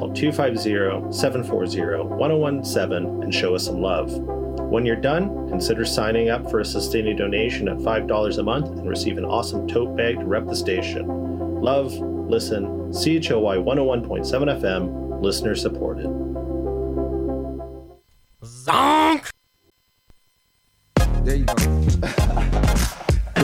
[0.00, 1.80] call 250 740
[2.16, 4.10] 1017 and show us some love.
[4.70, 8.88] When you're done, consider signing up for a sustaining donation at $5 a month and
[8.88, 11.06] receive an awesome tote bag to rep the station.
[11.60, 16.06] Love, listen, CHLY 101.7 FM, listener supported.
[18.42, 19.28] Zonk!
[21.24, 21.54] There you go.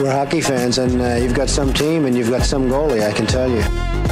[0.01, 3.11] We're hockey fans, and uh, you've got some team and you've got some goalie, I
[3.11, 4.06] can tell you.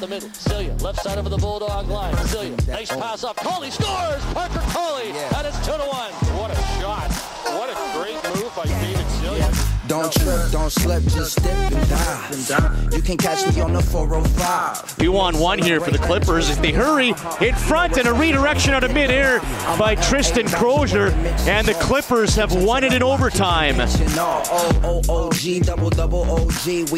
[0.00, 0.30] The middle.
[0.32, 2.16] Celia, left side of the Bulldog line.
[2.26, 3.36] Celia, nice pass up.
[3.36, 4.24] Coley scores!
[4.32, 5.10] Parker Coley!
[5.36, 6.12] And it's 2 to 1.
[6.38, 7.10] What a shot.
[7.58, 9.79] What a great move by David Celia.
[9.90, 12.94] Don't trip, don't slip, just step and dive.
[12.94, 14.98] You can catch me on the 405.
[15.00, 17.08] We won one here for the Clippers as they hurry
[17.40, 19.40] in front and a redirection out of midair
[19.76, 21.08] by Tristan Crozier.
[21.48, 23.78] And the Clippers have won it in overtime.
[23.78, 23.82] We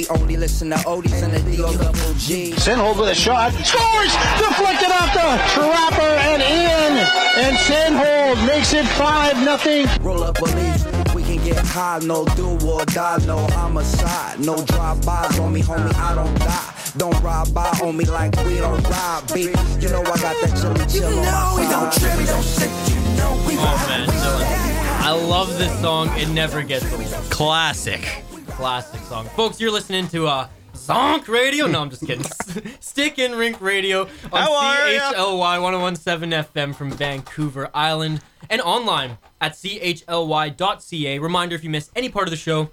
[0.08, 2.52] only listen to oldies and the D-O double G.
[2.52, 3.54] Sinhold with a shot.
[3.54, 4.12] Scores!
[4.36, 6.98] Deflected off the trapper and in.
[7.42, 9.86] And Sinhold makes it 5 nothing.
[10.02, 10.91] Roll up a leaf.
[11.52, 14.40] We can get high, no do or die, no homicide.
[14.40, 16.74] No drive-bys on me, homie, I don't die.
[16.96, 19.54] Don't ride by on me like we don't ride, beat.
[19.78, 22.70] You know I got that chili chill on my we don't trip, we don't shit,
[22.88, 25.04] you know we Oh man, Dylan.
[25.04, 26.08] I love this song.
[26.18, 27.04] It never gets old.
[27.30, 28.24] Classic.
[28.46, 29.26] Classic song.
[29.36, 30.48] Folks, you're listening to uh
[30.82, 31.68] Zonk Radio.
[31.68, 32.24] No, I'm just kidding.
[32.80, 34.02] Stick in Rink Radio
[34.32, 35.12] on How are ya?
[35.12, 41.18] CHLY 1017 FM from Vancouver Island and online at chly.ca.
[41.20, 42.70] Reminder if you miss any part of the show,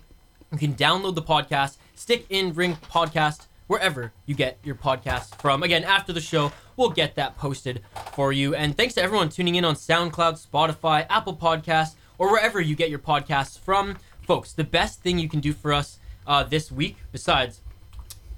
[0.51, 5.61] you can download the podcast, Stick in Rink Podcast, wherever you get your podcast from.
[5.61, 8.55] Again, after the show, we'll get that posted for you.
[8.55, 12.89] And thanks to everyone tuning in on SoundCloud, Spotify, Apple Podcasts, or wherever you get
[12.89, 13.97] your podcasts from.
[14.23, 17.61] Folks, the best thing you can do for us uh, this week, besides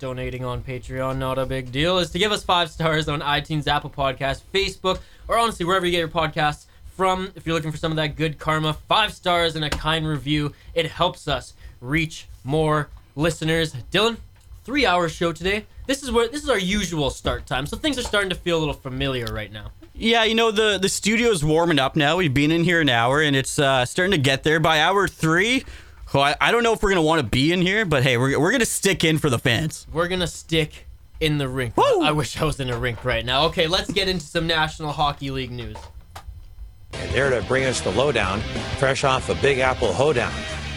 [0.01, 3.67] donating on Patreon, not a big deal, is to give us five stars on iTunes,
[3.67, 6.65] Apple Podcasts, Facebook, or honestly, wherever you get your podcasts
[6.97, 7.31] from.
[7.35, 10.53] If you're looking for some of that good karma, five stars and a kind review,
[10.73, 13.75] it helps us reach more listeners.
[13.91, 14.17] Dylan,
[14.63, 15.67] three hour show today.
[15.85, 18.57] This is where this is our usual start time, so things are starting to feel
[18.57, 19.71] a little familiar right now.
[19.93, 22.17] Yeah, you know the the studio's warming up now.
[22.17, 24.59] We've been in here an hour, and it's uh, starting to get there.
[24.59, 25.63] By hour three,
[26.13, 28.17] oh, I, I don't know if we're gonna want to be in here, but hey,
[28.17, 29.87] we're we're gonna stick in for the fans.
[29.91, 30.87] We're gonna stick
[31.19, 31.73] in the rink.
[31.77, 33.45] I wish I was in a rink right now.
[33.45, 35.77] Okay, let's get into some National Hockey League news.
[36.93, 38.41] And There to bring us the lowdown,
[38.77, 40.33] fresh off a Big Apple hoedown,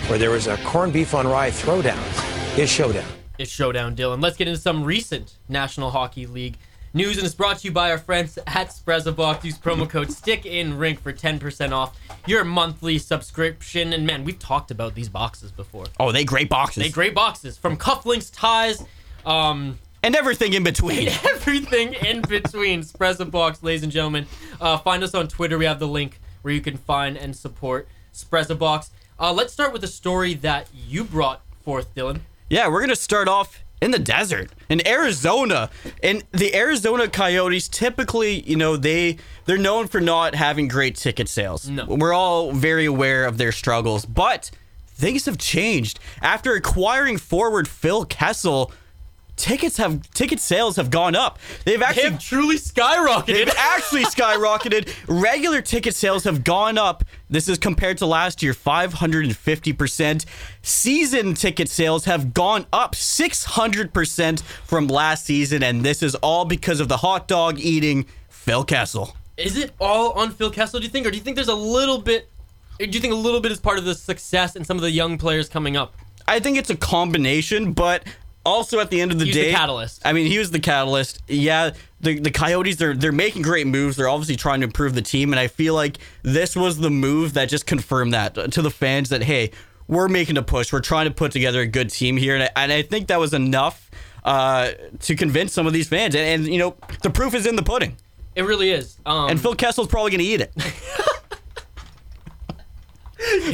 [0.09, 2.59] where there was a corned beef on rye throwdown.
[2.59, 3.09] Is showdown.
[3.37, 4.23] It's Showdown Dylan.
[4.23, 6.57] Let's get into some recent National Hockey League
[6.95, 9.45] news, and it's brought to you by our friends at SprezzaBox.
[9.45, 13.93] Use promo code Stick in Rink for 10% off your monthly subscription.
[13.93, 15.87] And man, we've talked about these boxes before.
[15.99, 16.83] Oh, they great boxes.
[16.83, 18.83] They great boxes from cufflinks, ties,
[19.27, 21.09] um, and everything in between.
[21.25, 22.83] everything in between.
[22.83, 24.27] SprezzaBox, ladies and gentlemen.
[24.61, 25.59] Uh, find us on Twitter.
[25.59, 28.91] We have the link where you can find and support SprezzaBox.
[29.19, 32.21] Uh, let's start with a story that you brought forth, Dylan.
[32.51, 35.69] Yeah, we're gonna start off in the desert in Arizona,
[36.03, 41.29] and the Arizona Coyotes typically, you know, they they're known for not having great ticket
[41.29, 41.69] sales.
[41.69, 41.85] No.
[41.85, 44.51] we're all very aware of their struggles, but
[44.87, 48.73] things have changed after acquiring forward Phil Kessel.
[49.37, 51.39] Tickets have ticket sales have gone up.
[51.65, 53.27] They've They actually have truly skyrocketed.
[53.27, 54.95] They've actually skyrocketed.
[55.09, 57.05] Regular ticket sales have gone up.
[57.29, 60.25] This is compared to last year, 550%.
[60.63, 66.79] Season ticket sales have gone up 600% from last season, and this is all because
[66.79, 69.17] of the hot dog eating Phil Kessel.
[69.37, 70.79] Is it all on Phil Kessel?
[70.79, 72.29] Do you think, or do you think there's a little bit?
[72.79, 74.91] Do you think a little bit is part of the success and some of the
[74.91, 75.95] young players coming up?
[76.27, 78.05] I think it's a combination, but
[78.45, 80.03] also at the end of the He's the day, catalyst.
[80.05, 81.23] I mean, he was the catalyst.
[81.29, 83.97] Yeah, the the Coyotes they're they're making great moves.
[83.97, 87.35] They're obviously trying to improve the team, and I feel like this was the move
[87.35, 89.51] that just confirmed that to the fans that hey,
[89.89, 90.73] we're making a push.
[90.73, 93.19] We're trying to put together a good team here, and I, and I think that
[93.21, 93.91] was enough
[94.25, 96.15] uh, to convince some of these fans.
[96.15, 97.97] And, and you know, the proof is in the pudding.
[98.35, 98.97] It really is.
[99.07, 100.53] Um, And Phil Kessel's probably going to eat it.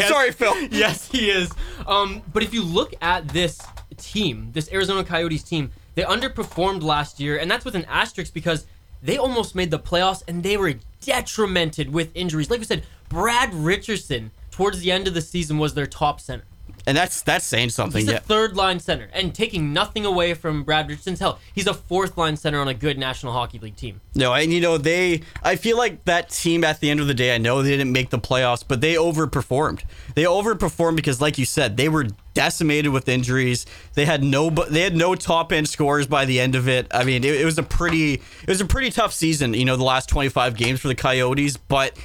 [0.09, 0.59] Sorry, Phil.
[0.71, 1.51] yes, he is.
[1.87, 3.61] Um, but if you look at this
[4.01, 8.67] team, this Arizona Coyotes team, they underperformed last year, and that's with an asterisk because
[9.03, 12.51] they almost made the playoffs and they were detrimented with injuries.
[12.51, 16.45] Like we said, Brad Richardson towards the end of the season was their top center.
[16.87, 18.01] And that's that's saying something.
[18.01, 18.17] He's yeah.
[18.17, 22.17] a third line center, and taking nothing away from Brad Richardson's hell, he's a fourth
[22.17, 24.01] line center on a good National Hockey League team.
[24.15, 25.23] No, and you know they.
[25.43, 27.35] I feel like that team at the end of the day.
[27.35, 29.83] I know they didn't make the playoffs, but they overperformed.
[30.15, 33.67] They overperformed because, like you said, they were decimated with injuries.
[33.95, 34.51] They had no.
[34.51, 36.87] They had no top end scores by the end of it.
[36.91, 38.15] I mean, it, it was a pretty.
[38.15, 39.55] It was a pretty tough season.
[39.55, 41.97] You know, the last twenty five games for the Coyotes, but.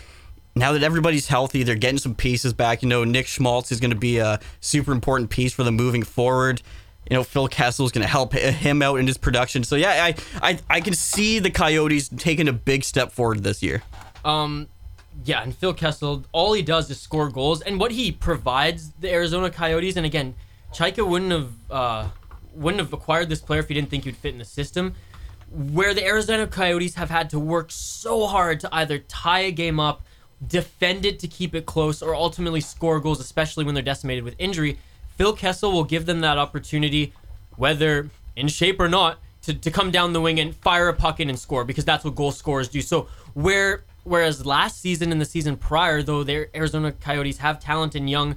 [0.58, 2.82] Now that everybody's healthy, they're getting some pieces back.
[2.82, 6.04] You know, Nick Schmaltz is going to be a super important piece for them moving
[6.04, 6.62] forward.
[7.10, 9.66] You know, Phil Kessel is going to help him out in his production.
[9.66, 13.62] So yeah, I, I I can see the Coyotes taking a big step forward this
[13.62, 13.84] year.
[14.24, 14.70] Um,
[15.26, 19.12] yeah, and Phil Kessel, all he does is score goals, and what he provides the
[19.12, 19.98] Arizona Coyotes.
[19.98, 20.36] And again,
[20.74, 22.08] Chayka wouldn't have uh,
[22.54, 24.94] wouldn't have acquired this player if he didn't think he'd fit in the system.
[25.52, 29.80] Where the Arizona Coyotes have had to work so hard to either tie a game
[29.80, 30.05] up,
[30.46, 34.36] defend it to keep it close, or ultimately score goals, especially when they're decimated with
[34.38, 34.78] injury.
[35.18, 37.14] Phil Kessel will give them that opportunity,
[37.56, 41.20] whether in shape or not, to, to come down the wing and fire a puck
[41.20, 42.82] in and score because that's what goal scorers do.
[42.82, 47.96] So where whereas last season and the season prior, though their Arizona Coyotes have talent
[47.96, 48.36] and young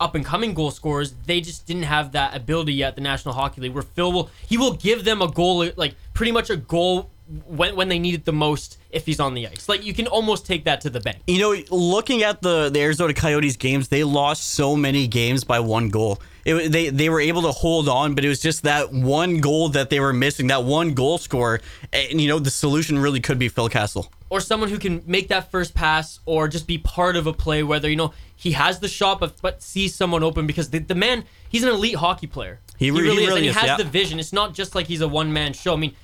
[0.00, 2.96] up and coming goal scorers, they just didn't have that ability yet.
[2.96, 6.32] The National Hockey League, where Phil will he will give them a goal, like pretty
[6.32, 7.10] much a goal
[7.46, 9.68] when when they need it the most if he's on the ice.
[9.68, 11.18] Like you can almost take that to the bank.
[11.26, 15.60] You know, looking at the, the Arizona Coyotes games, they lost so many games by
[15.60, 16.20] one goal.
[16.44, 19.70] It, they they were able to hold on, but it was just that one goal
[19.70, 21.60] that they were missing, that one goal score.
[21.92, 25.28] And you know, the solution really could be Phil Kessel or someone who can make
[25.28, 28.80] that first pass or just be part of a play whether you know he has
[28.80, 32.26] the shot but but sees someone open because the, the man he's an elite hockey
[32.26, 33.76] player He re- he really is really and he has yeah.
[33.76, 35.94] the vision it's not just like he's a one-man show i mean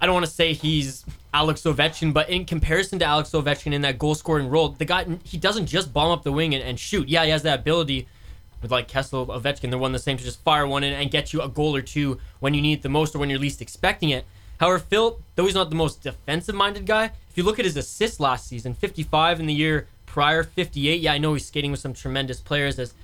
[0.00, 3.82] i don't want to say he's alex ovechkin but in comparison to alex ovechkin in
[3.82, 6.78] that goal scoring role the guy he doesn't just bomb up the wing and, and
[6.78, 8.06] shoot yeah he has that ability
[8.62, 11.32] with like Kessel, Ovechkin, they're one the same to just fire one in and get
[11.32, 13.62] you a goal or two when you need it the most or when you're least
[13.62, 14.24] expecting it.
[14.58, 17.76] However, Phil, though he's not the most defensive minded guy, if you look at his
[17.76, 21.00] assists last season, 55 in the year prior, 58.
[21.00, 22.94] Yeah, I know he's skating with some tremendous players as,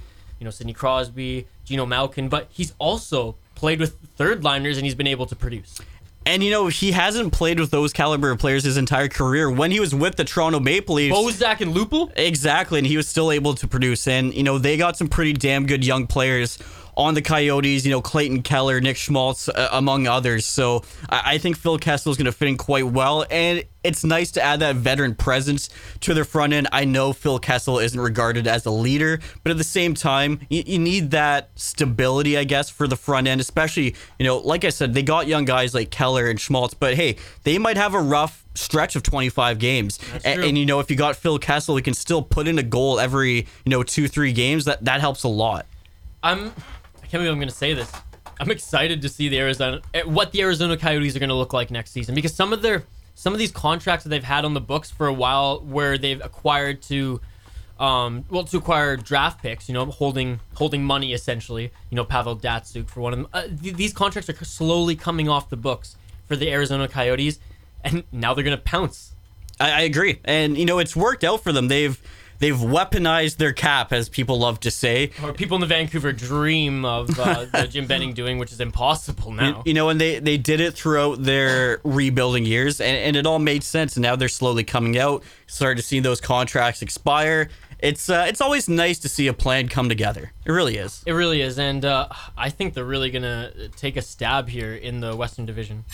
[0.41, 4.96] you know, Sidney Crosby, Geno Malkin, but he's also played with third liners and he's
[4.96, 5.81] been able to produce.
[6.26, 9.50] And you know, he hasn't played with those caliber of players his entire career.
[9.50, 12.11] When he was with the Toronto Maple Leafs, Bozak and Lupul?
[12.17, 14.09] Exactly, and he was still able to produce.
[14.09, 16.59] And you know, they got some pretty damn good young players
[16.96, 17.85] on the Coyotes.
[17.85, 20.46] You know, Clayton Keller, Nick Schmaltz, uh, among others.
[20.46, 24.02] So I, I think Phil Kessel is going to fit in quite well, and it's
[24.02, 25.69] nice to add that veteran presence
[26.00, 26.69] to their front end.
[26.73, 30.62] I know Phil Kessel isn't regarded as a leader, but at the same time, you,
[30.67, 33.41] you need that stability, I guess, for the front end.
[33.41, 36.94] Especially, you know, like I said, they got young guys like Keller and Schmaltz, but
[36.94, 39.99] hey, they might have a rough stretch of 25 games.
[40.25, 40.44] A- true.
[40.44, 42.99] And, you know, if you got Phil Kessel, he can still put in a goal
[42.99, 44.64] every, you know, two, three games.
[44.64, 45.67] That that helps a lot.
[46.23, 46.52] I'm
[47.05, 47.93] I can't believe I'm going to say this.
[48.41, 51.53] I'm excited to see the Arizona eh, what the Arizona Coyotes are going to look
[51.53, 52.85] like next season because some of their
[53.15, 56.25] some of these contracts that they've had on the books for a while where they've
[56.25, 57.21] acquired to
[57.79, 62.37] um well to acquire draft picks, you know, holding holding money essentially, you know, Pavel
[62.37, 63.29] Datsyuk for one of them.
[63.35, 65.97] Uh, th- these contracts are slowly coming off the books
[66.27, 67.39] for the Arizona Coyotes
[67.85, 69.12] and now they're going to pounce.
[69.61, 71.69] I, I agree, and you know, it's worked out for them.
[71.69, 72.01] They've
[72.44, 75.11] they've weaponized their cap, as people love to say.
[75.23, 79.32] Or people in the Vancouver dream of uh, the Jim Benning doing, which is impossible
[79.32, 79.62] now.
[79.64, 83.38] You know, and they they did it throughout their rebuilding years, and, and it all
[83.38, 83.96] made sense.
[83.96, 87.49] And now they're slowly coming out, starting to see those contracts expire.
[87.79, 90.32] It's uh, it's always nice to see a plan come together.
[90.44, 91.02] It really is.
[91.06, 95.00] It really is, and uh, I think they're really gonna take a stab here in
[95.00, 95.85] the Western Division,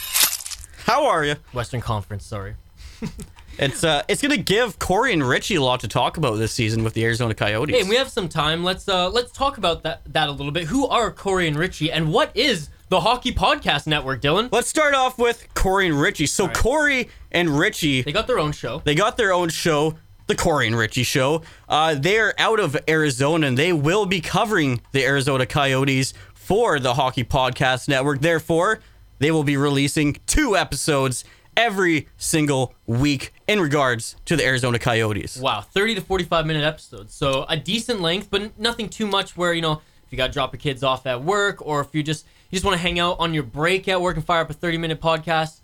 [0.87, 1.37] How are you?
[1.53, 2.27] Western Conference.
[2.27, 2.57] Sorry.
[3.61, 6.83] It's uh, it's gonna give Corey and Richie a lot to talk about this season
[6.83, 7.77] with the Arizona Coyotes.
[7.77, 8.65] Hey, we have some time.
[8.65, 10.69] Let's uh, let's talk about that that a little bit.
[10.69, 14.49] Who are Corey and Richie, and what is the Hockey Podcast Network, Dylan?
[14.51, 16.25] Let's start off with Corey and Richie.
[16.27, 16.57] So right.
[16.57, 18.81] Corey and Richie, They got their own show.
[18.85, 21.43] they got their own show, the Corey and Richie Show.
[21.69, 26.95] Uh, they're out of Arizona, and they will be covering the Arizona Coyotes for the
[26.95, 28.23] Hockey Podcast Network.
[28.23, 28.81] Therefore,
[29.19, 31.25] they will be releasing two episodes
[31.57, 35.37] every single week in regards to the Arizona Coyotes.
[35.37, 37.13] Wow, 30 to 45 minute episodes.
[37.13, 40.33] So a decent length, but nothing too much where, you know, if you got to
[40.33, 43.01] drop your kids off at work or if you just you just want to hang
[43.01, 45.61] out on your break at work and fire up a 30 minute podcast,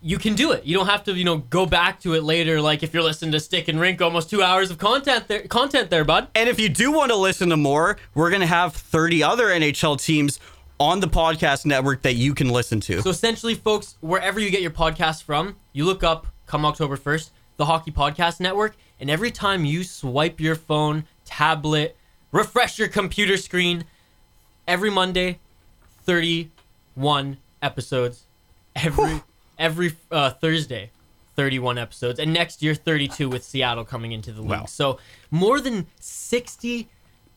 [0.00, 0.64] you can do it.
[0.64, 3.32] You don't have to, you know, go back to it later like if you're listening
[3.32, 6.28] to Stick and Rink almost 2 hours of content there content there, bud.
[6.36, 9.46] And if you do want to listen to more, we're going to have 30 other
[9.46, 10.38] NHL teams
[10.78, 13.02] on the podcast network that you can listen to.
[13.02, 17.30] So essentially, folks, wherever you get your podcast from, you look up come October 1st,
[17.56, 21.96] the Hockey Podcast Network, and every time you swipe your phone, tablet,
[22.32, 23.84] refresh your computer screen.
[24.66, 25.40] Every Monday,
[26.04, 28.24] 31 episodes.
[28.76, 29.22] Every
[29.58, 30.90] every uh, Thursday,
[31.36, 34.50] 31 episodes, and next year 32 with Seattle coming into the league.
[34.50, 34.64] Wow.
[34.64, 34.98] So
[35.30, 36.88] more than 60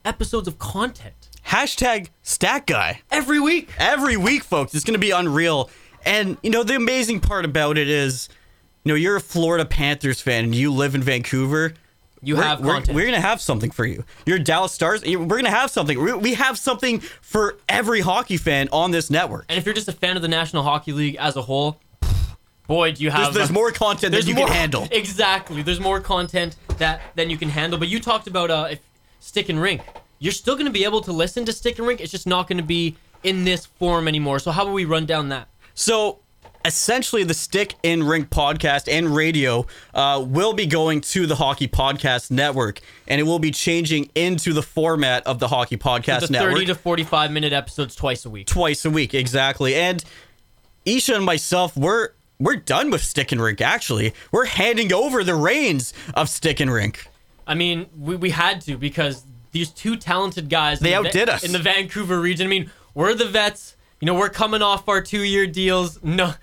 [0.04, 3.02] episodes of content Hashtag stat guy.
[3.10, 3.70] every week.
[3.78, 4.76] every week, folks.
[4.76, 5.70] It's going to be unreal.
[6.06, 8.28] And, you know, the amazing part about it is,
[8.88, 11.74] know, you're a Florida Panthers fan and you live in Vancouver.
[12.22, 12.96] You we're, have we're, content.
[12.96, 14.04] We're going to have something for you.
[14.26, 15.04] You're Dallas Stars.
[15.06, 16.02] We're going to have something.
[16.02, 19.46] We- We have something for every hockey fan on this network.
[19.50, 21.80] And if you're just a fan of the National Hockey League as a whole,
[22.68, 24.88] boy, do you have There's, there's more content than you more, can handle.
[24.92, 25.62] Exactly.
[25.62, 27.78] There's more content that than you can handle.
[27.78, 28.80] But you talked about uh, if
[29.20, 29.82] Stick and Rink.
[30.20, 32.02] You're still going to be able to listen to Stick and Rink.
[32.02, 34.40] It's just not going to be in this form anymore.
[34.40, 35.48] So how about we run down that?
[35.76, 36.20] So
[36.68, 41.68] essentially, the Stick in Rink podcast and radio uh, will be going to the Hockey
[41.68, 46.34] Podcast Network, and it will be changing into the format of the Hockey Podcast The
[46.34, 46.54] Network.
[46.54, 48.48] 30 to 45 minute episodes twice a week.
[48.48, 50.04] twice a week exactly and
[50.86, 52.10] isha and myself we're
[52.40, 56.72] we're done with stick and rink actually we're handing over the reins of stick and
[56.72, 57.08] rink
[57.48, 61.44] I mean, we, we had to because these two talented guys They the, outdid us.
[61.46, 62.46] in the Vancouver region.
[62.46, 63.78] I mean, we're the vets.
[64.02, 66.04] You know, we're coming off our two year deals.
[66.04, 66.34] No,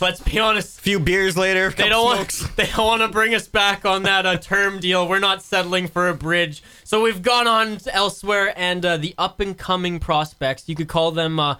[0.00, 0.78] let's be honest.
[0.78, 2.56] a few beers later They don't want.
[2.56, 5.08] They don't want to bring us back on that uh, term deal.
[5.08, 6.62] We're not settling for a bridge.
[6.84, 10.68] So we've gone on elsewhere, and uh, the up and coming prospects.
[10.68, 11.38] You could call them.
[11.40, 11.56] Uh,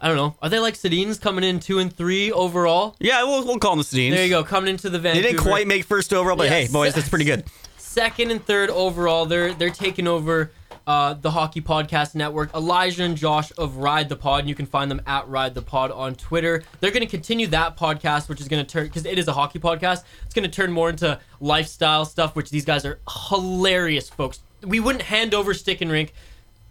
[0.00, 0.34] I don't know.
[0.42, 2.96] Are they like Sedins coming in two and three overall?
[2.98, 4.10] yeah we'll, we'll call them the Sedins.
[4.10, 6.92] There you go, coming into the they didn't quite make first overall but hey boys
[6.92, 7.44] that's pretty good
[7.78, 9.26] second and third overall.
[9.26, 10.50] They're they're taking over
[10.86, 12.54] uh, the Hockey Podcast Network.
[12.54, 14.40] Elijah and Josh of Ride the Pod.
[14.40, 16.62] And you can find them at Ride the Pod on Twitter.
[16.80, 19.32] They're going to continue that podcast, which is going to turn because it is a
[19.32, 20.04] hockey podcast.
[20.24, 22.98] It's going to turn more into lifestyle stuff, which these guys are
[23.28, 24.40] hilarious, folks.
[24.62, 26.12] We wouldn't hand over Stick and Rink.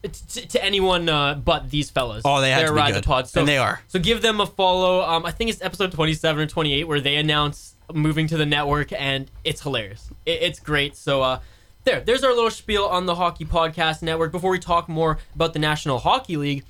[0.03, 2.23] To, to anyone uh, but these fellas.
[2.25, 3.03] Oh, they have They're to be Ride good.
[3.03, 3.27] the Pod.
[3.27, 3.81] So, And they are.
[3.87, 5.03] So give them a follow.
[5.03, 8.91] Um, I think it's episode 27 or 28 where they announce moving to the network,
[8.93, 10.09] and it's hilarious.
[10.25, 10.95] It, it's great.
[10.95, 11.39] So uh,
[11.83, 14.31] there, there's our little spiel on the Hockey Podcast Network.
[14.31, 16.63] Before we talk more about the National Hockey League,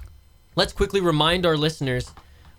[0.56, 2.12] let's quickly remind our listeners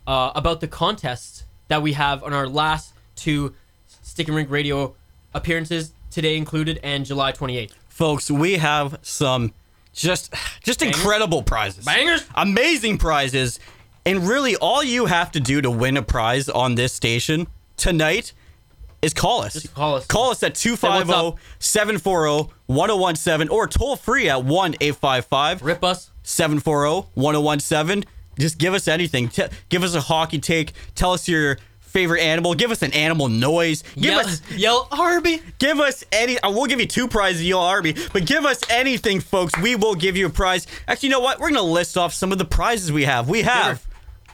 [0.06, 3.54] uh, about the contests that we have on our last two
[3.86, 4.94] Stick and Rink Radio
[5.32, 7.72] appearances, today included, and July 28th.
[7.88, 9.52] folks we have some
[9.94, 10.32] just
[10.62, 12.26] just incredible prizes Bangers?
[12.34, 13.60] amazing prizes
[14.06, 18.32] and really all you have to do to win a prize on this station tonight
[19.02, 19.54] is call us.
[19.54, 20.06] Just call us.
[20.06, 26.10] Call us at oh, 250-740-1017 or toll free at 1-855 Rip us.
[26.24, 28.04] 740-1017.
[28.38, 29.28] Just give us anything.
[29.28, 30.72] T- give us a hockey take.
[30.94, 32.54] Tell us your favorite animal.
[32.54, 33.82] Give us an animal noise.
[33.94, 35.42] Give yell, us yell Arby.
[35.58, 36.40] Give us any.
[36.42, 39.52] I will give you two prizes, you'll Arby, but give us anything, folks.
[39.58, 40.66] We will give you a prize.
[40.88, 41.38] Actually, you know what?
[41.38, 43.28] We're gonna list off some of the prizes we have.
[43.28, 43.86] We have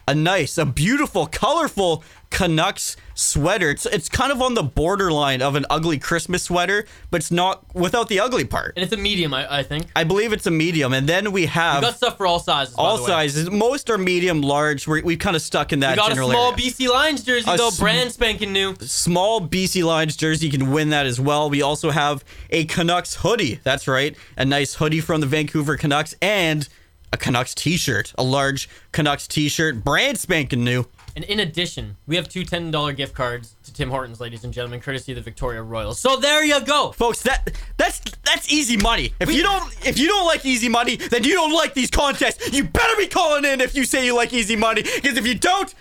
[0.06, 3.70] a nice, a beautiful, colorful Canucks sweater.
[3.70, 7.74] It's it's kind of on the borderline of an ugly Christmas sweater, but it's not
[7.74, 8.74] without the ugly part.
[8.76, 9.86] And it's a medium, I, I think.
[9.96, 12.74] I believe it's a medium, and then we have We got stuff for all sizes.
[12.76, 13.50] by all sizes.
[13.50, 14.86] Most are medium, large.
[14.86, 16.56] We're, we've kind of stuck in that We got a small area.
[16.56, 18.74] BC Lions jersey, A though, sm- brand spanking new.
[18.82, 20.46] small BC Lions jersey.
[20.46, 21.48] You can win that as well.
[21.50, 23.60] We also have a Canucks hoodie.
[23.64, 24.14] That's right.
[24.36, 26.68] A nice hoodie from the Vancouver Canucks and
[27.12, 28.12] a Canucks t shirt.
[28.18, 29.82] A large Canucks t shirt.
[29.82, 30.84] Brand spanking new.
[31.18, 34.78] And in addition, we have two $10 gift cards to Tim Hortons, ladies and gentlemen,
[34.78, 35.98] courtesy of the Victoria Royals.
[35.98, 36.92] So there you go.
[36.92, 39.12] Folks, that that's that's easy money.
[39.18, 42.52] If you don't if you don't like easy money, then you don't like these contests.
[42.52, 44.82] You better be calling in if you say you like easy money.
[44.84, 45.74] Because if you don't,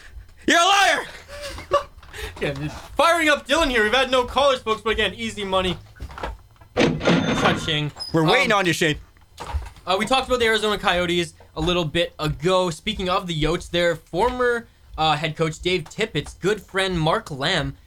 [0.48, 1.06] you're a liar.
[2.42, 2.54] Yeah,
[2.96, 3.84] firing up Dylan here.
[3.84, 5.78] We've had no callers, folks, but again, easy money.
[6.76, 7.92] Touching.
[8.12, 8.98] We're waiting Um, on you, Shane.
[9.86, 12.72] Uh, we talked about the Arizona Coyotes a little bit ago.
[12.72, 17.78] Speaking of the Yotes, their former uh, head coach Dave Tippett's good friend Mark Lamb,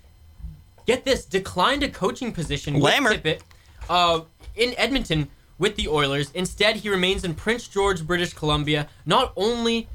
[0.86, 3.40] get this, declined a coaching position with Tippett
[3.88, 4.20] uh,
[4.56, 6.30] in Edmonton with the Oilers.
[6.32, 9.88] Instead, he remains in Prince George, British Columbia, not only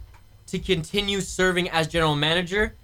[0.47, 2.75] to continue serving as general manager,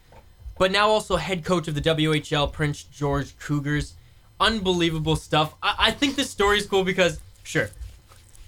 [0.57, 3.93] but now also head coach of the WHL Prince George Cougars.
[4.39, 5.55] Unbelievable stuff.
[5.61, 7.69] I, I think this story is cool because, sure,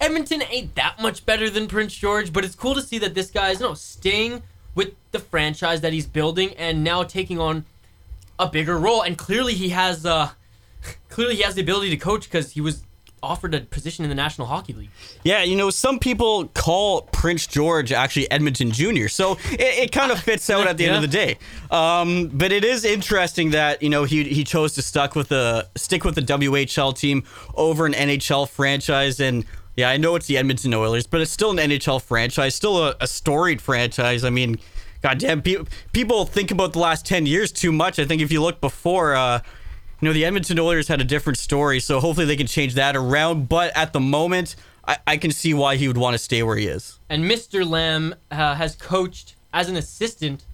[0.00, 3.30] Edmonton ain't that much better than Prince George, but it's cool to see that this
[3.30, 4.42] guy's you know, staying
[4.74, 7.64] with the franchise that he's building and now taking on
[8.38, 9.02] a bigger role.
[9.02, 10.30] And clearly he has uh
[11.08, 12.84] clearly he has the ability to coach because he was
[13.24, 14.90] offered a position in the National Hockey League.
[15.24, 20.12] Yeah, you know, some people call Prince George actually Edmonton Jr., so it, it kind
[20.12, 21.38] of fits out at the end of the day.
[21.70, 25.66] Um, but it is interesting that you know he he chose to stuck with the
[25.74, 29.44] stick with the WHL team over an NHL franchise, and
[29.76, 32.94] Yeah, I know it's the Edmonton Oilers, but it's still an NHL franchise, still a,
[33.00, 34.24] a storied franchise.
[34.24, 34.58] I mean,
[35.02, 37.98] goddamn, pe- people think about the last 10 years too much.
[37.98, 39.40] I think if you look before, uh,
[40.00, 42.94] you know, the Edmonton Oilers had a different story, so hopefully they can change that
[42.94, 43.48] around.
[43.48, 44.54] But at the moment,
[44.86, 47.00] I, I can see why he would want to stay where he is.
[47.08, 47.68] And Mr.
[47.68, 50.44] Lamb uh, has coached as an assistant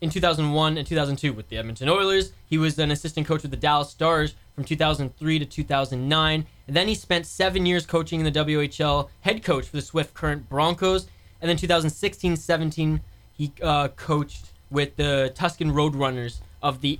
[0.00, 2.32] in 2001 and 2002 with the Edmonton Oilers.
[2.48, 6.46] He was an assistant coach with the Dallas Stars from 2003 to 2009.
[6.68, 10.14] And then he spent seven years coaching in the WHL, head coach for the Swift
[10.14, 11.08] Current Broncos.
[11.40, 13.00] And then 2016 17,
[13.32, 16.98] he uh, coached with the Tucson Roadrunners of the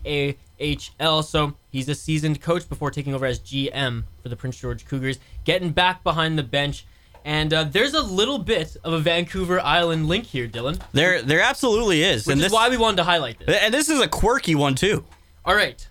[1.01, 1.23] AHL.
[1.23, 5.19] So he's a seasoned coach before taking over as GM for the Prince George Cougars,
[5.45, 6.87] getting back behind the bench.
[7.25, 10.81] And uh, there's a little bit of a Vancouver Island link here, Dylan.
[10.93, 13.59] There, there absolutely is, Which and is this why we wanted to highlight this.
[13.61, 15.05] and this is a quirky one too.
[15.45, 15.87] All right.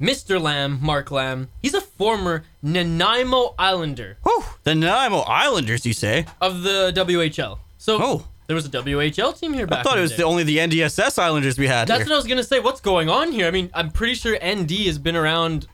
[0.00, 0.40] Mr.
[0.40, 6.26] Lamb, Mark Lamb, he's a former Nanaimo Islander Whew, the Nanaimo Islanders, you say?
[6.40, 7.58] of the WHL.
[7.78, 8.28] So Oh.
[8.48, 9.80] there was a WHL team here back then.
[9.80, 11.86] I thought it was the the, only the NDSS Islanders we had.
[11.88, 12.06] That's here.
[12.08, 12.60] what I was going to say.
[12.60, 13.46] What's going on here?
[13.46, 15.66] I mean, I'm pretty sure ND has been around.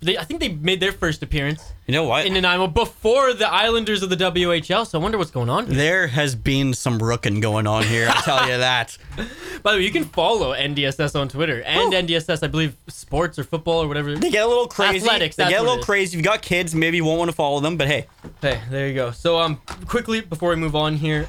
[0.00, 2.24] They, I think they made their first appearance you know what?
[2.24, 5.74] in Nanaimo before the Islanders of the WHL, so I wonder what's going on here.
[5.74, 8.06] There has been some rooking going on here.
[8.08, 8.96] I'll tell you that.
[9.64, 13.44] By the way, you can follow NDSS on Twitter and NDSS, I believe, sports or
[13.44, 14.14] football or whatever.
[14.14, 14.98] They get a little crazy.
[15.04, 16.12] Athletics, They get a little crazy.
[16.16, 17.76] If you've got kids, maybe you won't want to follow them.
[17.76, 18.06] But hey,
[18.40, 19.10] Hey, there you go.
[19.10, 21.28] So, um, quickly before we move on here,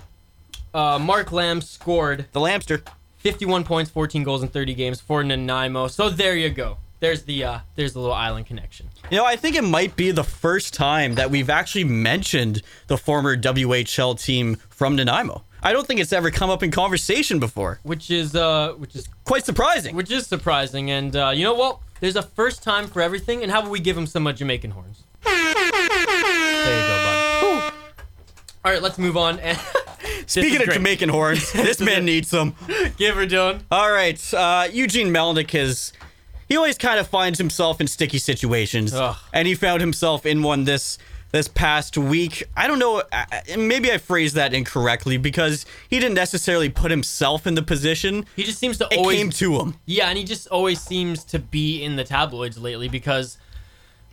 [0.75, 2.83] uh, Mark Lamb scored the Lambster.
[3.17, 5.87] 51 points, 14 goals in 30 games for Nanaimo.
[5.87, 6.77] So there you go.
[6.99, 8.89] There's the uh, there's the little island connection.
[9.09, 12.97] You know, I think it might be the first time that we've actually mentioned the
[12.97, 15.43] former WHL team from Nanaimo.
[15.63, 17.79] I don't think it's ever come up in conversation before.
[17.83, 19.95] which is uh which is Quite surprising.
[19.95, 23.51] which is surprising and uh, you know what there's a first time for everything and
[23.51, 25.35] how about we give him some uh, jamaican horns there
[26.81, 27.73] you go bud
[28.65, 29.59] all right let's move on and
[30.27, 30.75] Speaking of great.
[30.75, 32.55] Jamaican horns, this man needs some.
[32.97, 35.91] give her dylan All right, uh, Eugene Melnyk is.
[36.51, 39.15] He always kind of finds himself in sticky situations, Ugh.
[39.31, 40.97] and he found himself in one this
[41.31, 42.43] this past week.
[42.57, 43.03] I don't know,
[43.57, 48.25] maybe I phrased that incorrectly because he didn't necessarily put himself in the position.
[48.35, 49.75] he just seems to It always came to him.
[49.85, 53.37] yeah and he just always seems to be in the tabloids lately because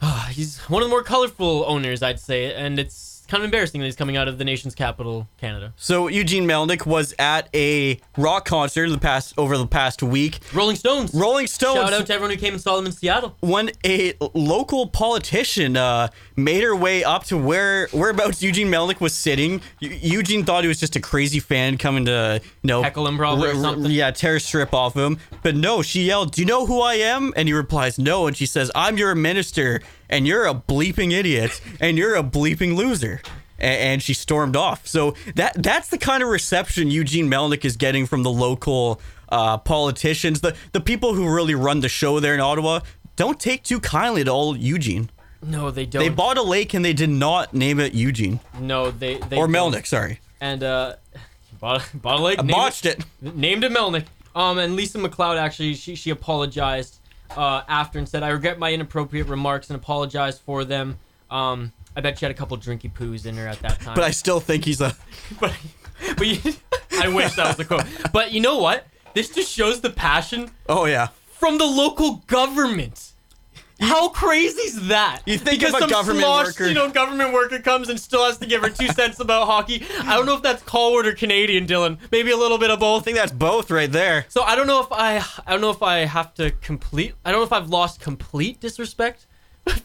[0.01, 3.81] uh, he's one of the more colorful owners i'd say and it's kind of embarrassing
[3.81, 8.01] that he's coming out of the nation's capital canada So Eugene Melnyk was at a
[8.17, 10.41] rock concert the past over the past week.
[10.53, 13.37] rolling stones Rolling Stones shout out to everyone who came and saw them in seattle
[13.41, 19.15] when a local politician uh, made her way up to where whereabouts Eugene Melnyk was
[19.15, 19.61] sitting.
[19.81, 23.17] Eu- Eugene thought he was just a crazy fan coming to you know Heckle him
[23.17, 23.91] probably or r- r- something.
[23.91, 25.19] Yeah, tear a strip off him.
[25.43, 28.37] But no, she yelled, "Do you know who I am?" And he replies, "No." And
[28.37, 33.21] she says, "I'm your minister, and you're a bleeping idiot, and you're a bleeping loser."
[33.61, 34.87] And she stormed off.
[34.87, 39.59] So that that's the kind of reception Eugene Melnyk is getting from the local uh,
[39.59, 42.81] politicians, the the people who really run the show there in Ottawa.
[43.17, 45.11] Don't take too kindly to old Eugene.
[45.43, 48.91] no they don't They bought a lake and they did not name it Eugene no
[48.93, 49.73] they, they or don't.
[49.73, 49.87] Melnyk.
[49.87, 50.95] Sorry, and uh,
[51.61, 52.39] bought, bought a lake.
[52.39, 53.05] I named botched it.
[53.21, 54.07] Named it Melnyk.
[54.37, 56.99] Um, and Lisa McLeod actually she she apologized
[57.37, 60.99] uh, after and said, "I regret my inappropriate remarks and apologize for them."
[61.31, 63.95] Um, I bet she had a couple drinky poos in her at that time.
[63.95, 64.95] But I still think he's a.
[65.41, 65.53] but,
[66.17, 66.39] but you,
[67.01, 67.85] I wish that was the quote.
[68.13, 68.87] But you know what?
[69.15, 71.09] This just shows the passion Oh yeah.
[71.27, 73.08] from the local government.
[73.81, 75.23] How crazy is that?
[75.25, 78.39] You think because some government sloshed, worker- you know, government worker comes and still has
[78.39, 79.85] to give her two cents about hockey.
[80.01, 81.99] I don't know if that's Colwood or Canadian, Dylan.
[82.11, 83.03] Maybe a little bit of both.
[83.03, 84.27] I think that's both right there.
[84.29, 87.31] So I don't know if I I don't know if I have to complete I
[87.31, 89.27] don't know if I've lost complete disrespect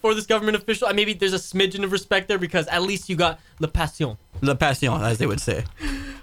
[0.01, 0.91] for this government official.
[0.93, 4.17] Maybe there's a smidgen of respect there because at least you got le passion.
[4.41, 5.65] La passion, as they would say.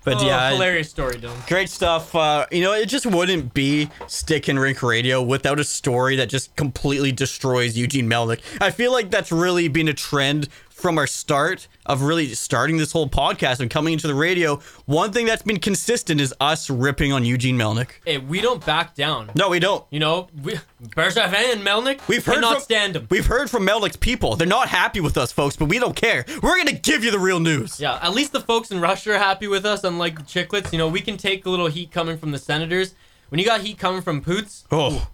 [0.05, 1.47] But Oh, yeah, hilarious story, Dylan.
[1.47, 2.15] great stuff.
[2.15, 6.29] Uh, you know, it just wouldn't be Stick and Rink Radio without a story that
[6.31, 8.41] just completely destroys Eugene Melnyk.
[8.61, 10.49] I feel like that's really been a trend
[10.81, 14.57] from our start of really starting this whole podcast and coming into the radio.
[14.87, 17.89] One thing that's been consistent is us ripping on Eugene Melnyk.
[18.05, 19.31] Hey, we don't back down.
[19.35, 19.85] No, we don't.
[19.91, 23.07] You know, we, Bergevin and Melnyk, We've heard from, stand them.
[23.11, 24.37] We've heard from Melnyk's people.
[24.37, 26.25] They're not happy with us, folks, but we don't care.
[26.43, 27.79] We're gonna give you the real news.
[27.81, 30.73] Yeah, at least the folks in Russia are happy with us, unlike the Chiclets.
[30.73, 32.95] You know, we can take a little heat coming from the Senators.
[33.29, 35.09] When you got heat coming from Poots, Oh,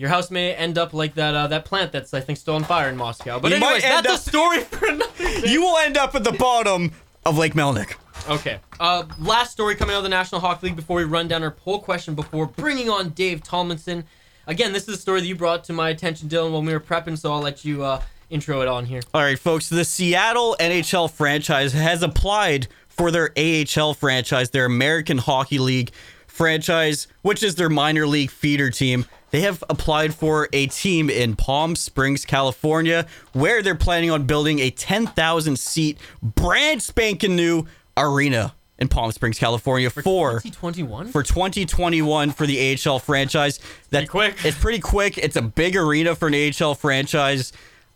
[0.00, 2.64] your house may end up like that uh, that plant that's I think still on
[2.64, 3.38] fire in Moscow.
[3.38, 5.42] But You might anyways, end that's up- a story for another day.
[5.46, 6.92] you will end up at the bottom
[7.26, 7.94] of Lake Melnyk.
[8.28, 8.58] Okay.
[8.78, 11.50] Uh, last story coming out of the National Hockey League before we run down our
[11.50, 14.04] poll question before bringing on Dave Tomlinson.
[14.46, 16.80] Again, this is a story that you brought to my attention, Dylan, when we were
[16.80, 19.00] prepping, so I'll let you uh, intro it on here.
[19.14, 19.68] All right, folks.
[19.68, 25.90] The Seattle NHL franchise has applied for their AHL franchise, their American Hockey League
[26.26, 29.04] franchise, which is their minor league feeder team.
[29.30, 34.58] They have applied for a team in Palm Springs, California, where they're planning on building
[34.58, 37.66] a 10,000 seat, brand spanking new
[37.96, 41.08] arena in Palm Springs, California for, 2021?
[41.08, 43.58] for 2021 for the AHL franchise.
[43.90, 44.44] That Pretty quick.
[44.44, 45.18] It's pretty quick.
[45.18, 47.52] It's a big arena for an AHL franchise.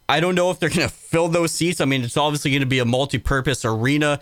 [0.09, 1.81] I don't know if they're going to fill those seats.
[1.81, 4.21] I mean, it's obviously going to be a multi-purpose arena.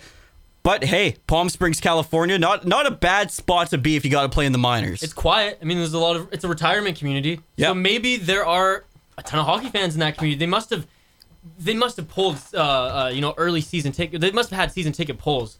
[0.63, 4.23] But hey, Palm Springs, California, not not a bad spot to be if you got
[4.23, 5.03] to play in the minors.
[5.03, 5.59] It's quiet.
[5.61, 6.29] I mean, there's a lot of.
[6.31, 7.41] It's a retirement community.
[7.57, 7.67] Yep.
[7.67, 8.85] So maybe there are
[9.17, 10.39] a ton of hockey fans in that community.
[10.39, 10.87] They must have.
[11.59, 14.21] They must have pulled, uh, uh, you know, early season ticket.
[14.21, 15.57] They must have had season ticket polls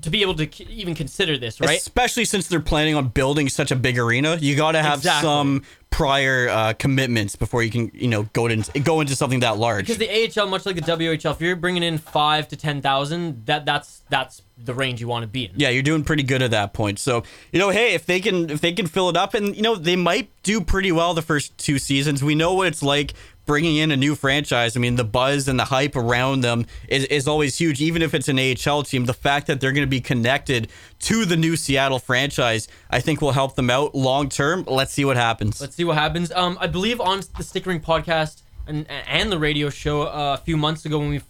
[0.00, 1.76] to be able to c- even consider this, right?
[1.78, 5.26] Especially since they're planning on building such a big arena, you got to have Exactly.
[5.28, 9.58] some prior uh, commitments before you can, you know, go into go into something that
[9.58, 9.86] large.
[9.86, 13.46] Because the AHL, much like the WHL, if you're bringing in five to ten thousand,
[13.46, 15.52] that that's that's the range you want to be in.
[15.56, 16.98] Yeah, you're doing pretty good at that point.
[16.98, 17.22] So,
[17.52, 19.76] you know, hey, if they can if they can fill it up and you know,
[19.76, 22.22] they might do pretty well the first two seasons.
[22.22, 23.14] We know what it's like
[23.48, 24.76] bringing in a new franchise.
[24.76, 28.14] I mean, the buzz and the hype around them is, is always huge even if
[28.14, 29.06] it's an AHL team.
[29.06, 30.68] The fact that they're going to be connected
[31.00, 34.64] to the new Seattle franchise, I think will help them out long term.
[34.68, 35.60] Let's see what happens.
[35.60, 36.30] Let's see what happens.
[36.30, 40.36] Um, I believe on the Stick in Rink podcast and and the radio show uh,
[40.38, 41.22] a few months ago when we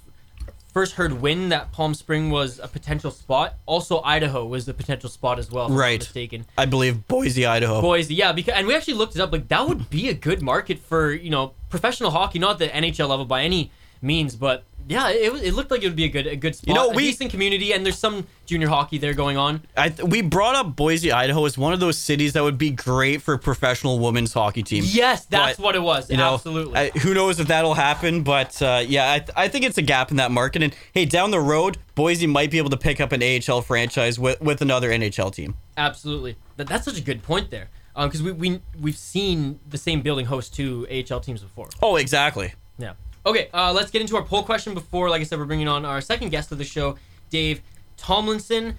[0.72, 3.54] first heard when that Palm Spring was a potential spot.
[3.66, 5.66] Also, Idaho was the potential spot as well.
[5.66, 6.00] If I'm Right.
[6.00, 6.46] mistaken.
[6.56, 7.80] I believe Boise, Idaho.
[7.80, 9.32] Boise, yeah, because and we actually looked it up.
[9.32, 13.08] Like that would be a good market for you know professional hockey, not the NHL
[13.08, 13.70] level by any
[14.02, 16.74] means, but yeah, it, it looked like it would be a good a good spot.
[16.74, 19.62] know, a we- decent community, and there's some junior hockey there going on.
[19.76, 22.70] I th- we brought up Boise, Idaho as one of those cities that would be
[22.70, 24.84] great for a professional women's hockey team.
[24.86, 26.10] Yes, that's But, what it was.
[26.10, 26.78] You know, Absolutely.
[26.78, 28.22] I, who knows if that'll happen?
[28.22, 30.62] But uh, yeah, I, th- I think it's a gap in that market.
[30.62, 34.18] And hey, down the road, Boise might be able to pick up an AHL franchise
[34.18, 35.54] with, with another NHL team.
[35.76, 36.36] Absolutely.
[36.56, 37.68] That, that's such a good point there.
[37.94, 41.68] Because we, we, we've seen the same building host two AHL teams before.
[41.82, 42.54] Oh, exactly.
[42.78, 42.92] Yeah.
[43.28, 45.84] Okay, uh, let's get into our poll question before, like I said, we're bringing on
[45.84, 46.96] our second guest of the show,
[47.28, 47.60] Dave
[47.98, 48.78] Tomlinson.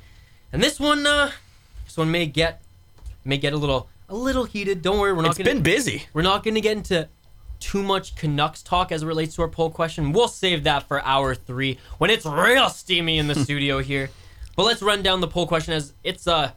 [0.52, 1.30] And this one, uh,
[1.86, 2.62] this one may get
[3.24, 4.82] may get a little a little heated.
[4.82, 6.06] Don't worry, we're not It's gonna been busy.
[6.14, 7.08] we're not gonna get into
[7.60, 10.14] too much Canucks talk as it relates to our poll question.
[10.14, 14.10] We'll save that for hour three when it's real steamy in the studio here.
[14.56, 16.54] But let's run down the poll question as it's uh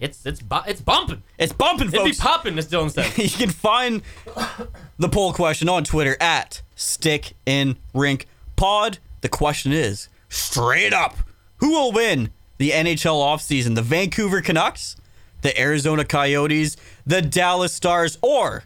[0.00, 1.22] it's it's bu- it's bumping.
[1.38, 3.18] It's bumping, It'd be popping, as Dylan said.
[3.22, 4.00] you can find
[4.98, 8.98] the poll question on Twitter at Stick in Rink Pod.
[9.20, 11.16] The question is straight up:
[11.56, 13.74] Who will win the NHL offseason?
[13.74, 14.96] The Vancouver Canucks,
[15.42, 18.64] the Arizona Coyotes, the Dallas Stars, or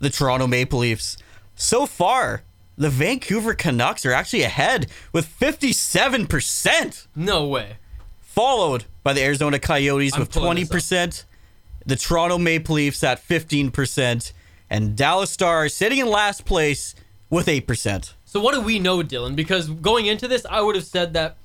[0.00, 1.16] the Toronto Maple Leafs?
[1.54, 2.42] So far,
[2.76, 7.76] the Vancouver Canucks are actually ahead with 57%, No way.
[8.20, 10.76] followed by the Arizona Coyotes I'm with pulling this up.
[10.76, 11.24] 20%,
[11.86, 14.32] the Toronto Maple Leafs at 15%,
[14.70, 16.94] and Dallas Stars sitting in last place
[17.30, 18.12] with 8%.
[18.24, 19.36] So what do we know, Dylan?
[19.36, 21.36] Because going into this, I would have said that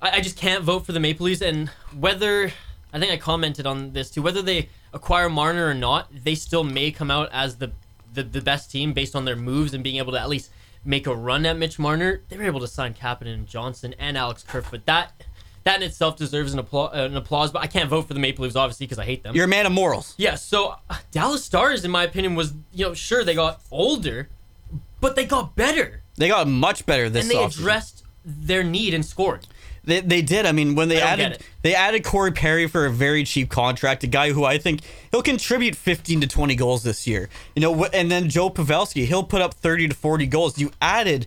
[0.00, 2.52] I, I just can't vote for the Maple Leafs, and whether
[2.92, 6.64] I think I commented on this too, whether they acquire Marner or not, they still
[6.64, 7.72] may come out as the
[8.14, 10.50] the, the best team based on their moves and being able to at least
[10.84, 12.22] make a run at Mitch Marner.
[12.30, 14.86] They were able to sign Kapanen and Johnsson and Alex Kerfoot.
[14.86, 15.12] That
[15.64, 16.90] that in itself deserves an applause.
[16.94, 19.34] An applause, but I can't vote for the Maple Leafs obviously because I hate them.
[19.34, 20.14] You're a man of morals.
[20.16, 24.28] Yeah, so uh, Dallas Stars, in my opinion, was you know sure they got older,
[25.00, 27.58] but they got better They got much better this and they offseason.
[27.60, 29.46] addressed their need and scored.
[29.84, 30.44] They, they did.
[30.44, 33.24] I mean, when they I don't get added they added Corey Perry for a very
[33.24, 34.80] cheap contract, a guy who I think
[35.10, 37.30] he'll contribute 15 to 20 goals this year.
[37.56, 40.58] You know, and then Joe Pavelski, he'll put up 30 to 40 goals.
[40.58, 41.26] You added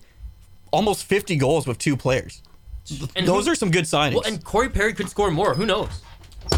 [0.71, 2.41] almost 50 goals with two players.
[3.15, 4.13] And Those who- are some good signings.
[4.15, 5.53] Well, and Corey Perry could score more.
[5.55, 5.89] Who knows?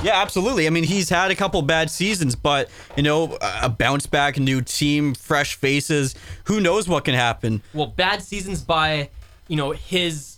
[0.04, 0.68] Yeah, absolutely.
[0.68, 4.62] I mean, he's had a couple bad seasons, but you know, a bounce back, new
[4.62, 6.16] team, fresh faces.
[6.46, 7.62] Who knows what can happen?
[7.74, 9.10] Well, bad seasons by
[9.48, 10.38] you know his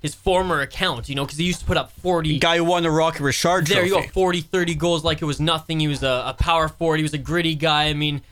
[0.00, 1.08] his former account.
[1.08, 2.38] You know, because he used to put up forty.
[2.38, 3.88] Guy who won the Rocket Richard there Trophy.
[3.88, 5.80] you go, 40, 30 goals like it was nothing.
[5.80, 6.98] He was a, a power forward.
[6.98, 7.84] He was a gritty guy.
[7.86, 8.22] I mean,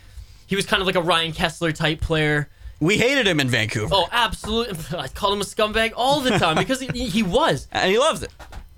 [0.46, 2.48] he was kind of like a Ryan Kesler type player.
[2.78, 4.76] We hated him in Vancouver, Oh, absolutely.
[4.98, 7.68] I called him a scumbag all the time because he, he was.
[7.72, 8.30] and he loves it.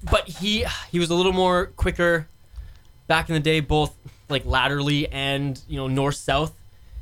[0.02, 2.28] But he he was a little more quicker
[3.06, 3.96] back in the day, both
[4.28, 6.54] like laterally and you know north south.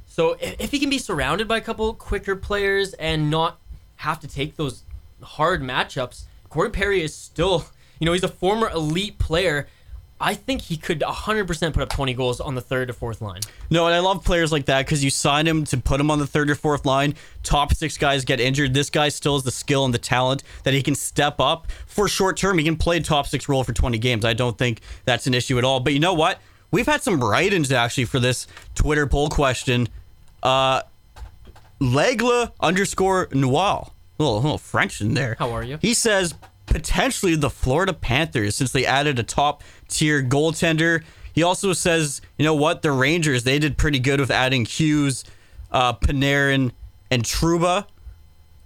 [0.07, 3.59] So if, if he can be surrounded by a couple quicker players and not
[3.97, 4.83] have to take those
[5.23, 7.67] hard matchups, Corey Perry is still
[8.01, 9.69] you know he's a former elite player.
[10.21, 13.41] I think he could 100% put up 20 goals on the third or fourth line.
[13.69, 16.19] No, and I love players like that because you sign him to put him on
[16.19, 17.15] the third or fourth line.
[17.43, 18.73] Top six guys get injured.
[18.73, 22.09] This guy still has the skill and the talent that he can step up for
[22.09, 22.57] short term.
[22.57, 24.25] He can play top six role for 20 games.
[24.25, 25.81] I don't think that's an issue at all.
[25.81, 26.41] But you know what?
[26.71, 29.89] We've had some write ins actually for this Twitter poll question.
[30.43, 30.83] Uh,
[31.79, 33.91] Legla underscore Noir.
[34.19, 35.37] A little, little French in there.
[35.39, 35.79] How are you?
[35.83, 36.35] He says
[36.77, 41.03] potentially the Florida Panthers since they added a top tier goaltender.
[41.33, 45.25] He also says, you know what, the Rangers they did pretty good with adding Hughes,
[45.73, 46.73] uh, Panarin,
[47.11, 47.87] and Trouba.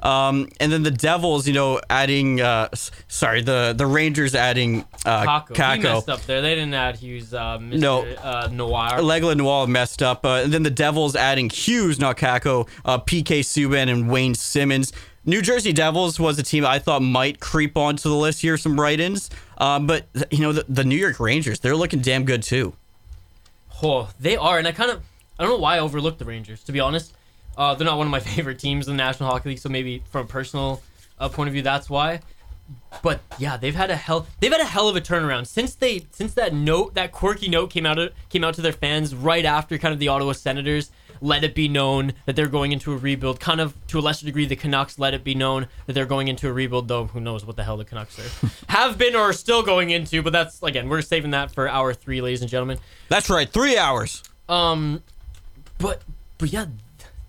[0.03, 2.71] Um, and then the Devils, you know, adding uh,
[3.07, 5.49] sorry, the the Rangers adding uh, Kakko.
[5.49, 5.83] He Kakko.
[5.83, 6.41] messed up there.
[6.41, 7.79] They didn't add Hughes, uh, Mr.
[7.79, 8.03] No.
[8.07, 8.99] Uh, Noir.
[8.99, 10.25] Legla Noir messed up.
[10.25, 14.93] Uh, and then the Devils adding Hughes, not Kakko, uh, PK Subban, and Wayne Simmonds.
[15.31, 18.79] New Jersey Devils was a team I thought might creep onto the list here, some
[18.79, 19.31] write ins.
[19.59, 22.75] Um, but, you know, the, the New York Rangers, they're looking damn good too.
[23.81, 25.03] Oh, they are, and I kind of
[25.39, 26.63] I don't know why I overlooked the Rangers.
[26.65, 27.15] To be honest,
[27.57, 30.03] uh, they're not one of my favorite teams in the National Hockey League, so maybe
[30.11, 30.83] from a personal
[31.19, 32.21] uh, point of view, that's why.
[33.03, 36.07] But yeah, they've had a hell they've had a hell of a turnaround since they
[36.11, 39.45] since that note that quirky note came out of, came out to their fans right
[39.45, 42.97] after kind of the Ottawa Senators let it be known that they're going into a
[42.97, 43.41] rebuild.
[43.41, 46.29] Kind of to a lesser degree, the Canucks let it be known that they're going
[46.29, 46.89] into a rebuild.
[46.89, 49.91] Though who knows what the hell the Canucks are have been or are still going
[49.91, 50.23] into.
[50.23, 52.79] But that's again, we're saving that for hour three, ladies and gentlemen.
[53.09, 54.23] That's right, three hours.
[54.49, 55.03] Um,
[55.79, 56.03] but
[56.39, 56.67] but yeah,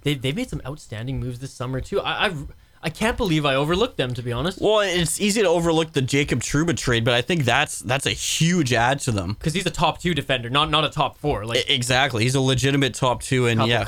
[0.04, 2.01] they they made some outstanding moves this summer too.
[2.01, 2.34] I I,
[2.84, 4.60] I can't believe I overlooked them to be honest.
[4.60, 8.12] Well, it's easy to overlook the Jacob Trouba trade, but I think that's that's a
[8.12, 9.34] huge add to them.
[9.34, 11.46] Because he's a top two defender, not not a top four.
[11.46, 12.24] Like Exactly.
[12.24, 13.84] He's a legitimate top two, and yeah.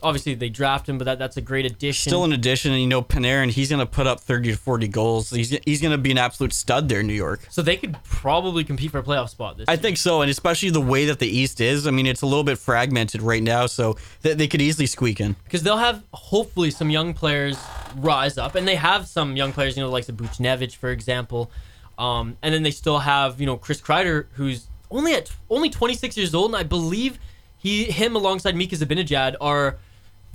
[0.00, 2.10] Obviously, they draft him, but that, that's a great addition.
[2.10, 4.88] Still, an addition, and you know, Panarin, he's going to put up 30 to 40
[4.88, 5.30] goals.
[5.30, 7.40] He's, he's going to be an absolute stud there in New York.
[7.50, 9.68] so they could probably compete for a playoff spot this.
[9.68, 9.78] I year.
[9.78, 11.86] think so, and especially the way that the East is.
[11.86, 15.20] I mean, it's a little bit fragmented right now, so they, they could easily squeak
[15.20, 15.34] in.
[15.44, 17.58] because they'll have hopefully some young players
[17.96, 21.50] rise up, and they have some young players, you know, like the Buchnevich, for example,
[21.98, 26.16] um, and then they still have you know Chris Kreider, who's only at only 26
[26.16, 27.18] years old, and I believe
[27.58, 29.76] he him alongside Mika Zibanejad are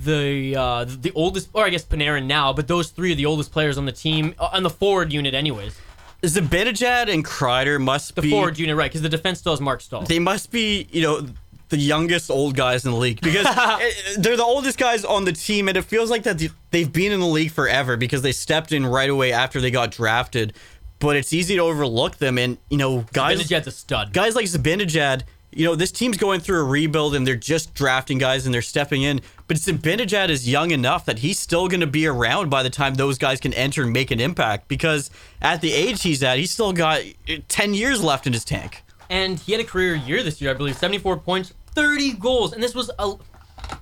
[0.04, 3.52] the uh, the oldest, or I guess Panarin now, but those three are the oldest
[3.52, 5.78] players on the team uh, on the forward unit, anyways.
[6.22, 8.90] Zibanejad and Kreider must The be forward unit, right?
[8.90, 10.02] Because the defense still has Marc Staal.
[10.02, 11.26] they must be, you know,
[11.68, 15.32] the youngest old guys in the league because eh, they're the oldest guys on the
[15.32, 18.72] team, and it feels like that they've been in the league forever because they stepped
[18.72, 20.54] in right away after they got drafted.
[20.98, 24.12] But it's easy to overlook them, and you know, guys, Zibanejad's a stud.
[24.14, 25.24] guys like Zibanejad,
[25.56, 28.62] you know, this team's going through a rebuild and they're just drafting guys and they're
[28.62, 29.20] stepping in.
[29.46, 32.94] But Zibanejad is young enough that he's still going to be around by the time
[32.94, 35.10] those guys can enter and make an impact because
[35.42, 38.82] at the age he's at, he's still got eh, 10 years left in his tank.
[39.10, 42.62] and he had a career year this year, I believe, 74 points, 30 goals, and
[42.62, 43.14] this was a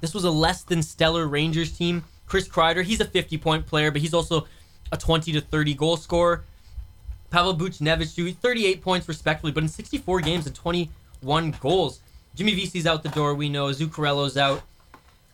[0.00, 2.04] this was a less than stellar Rangers team.
[2.26, 4.46] Chris Kreider, he's a 50 point player, but he's also
[4.90, 6.44] a 20 to 30 goal scorer.
[7.30, 10.54] Pavel Buchnevich, too, 38 points respectively, but in 64 games and
[11.22, 12.00] 21 goals.
[12.34, 13.66] Jimmy Vesey's out the door, we know.
[13.68, 14.62] Zuccarello's out.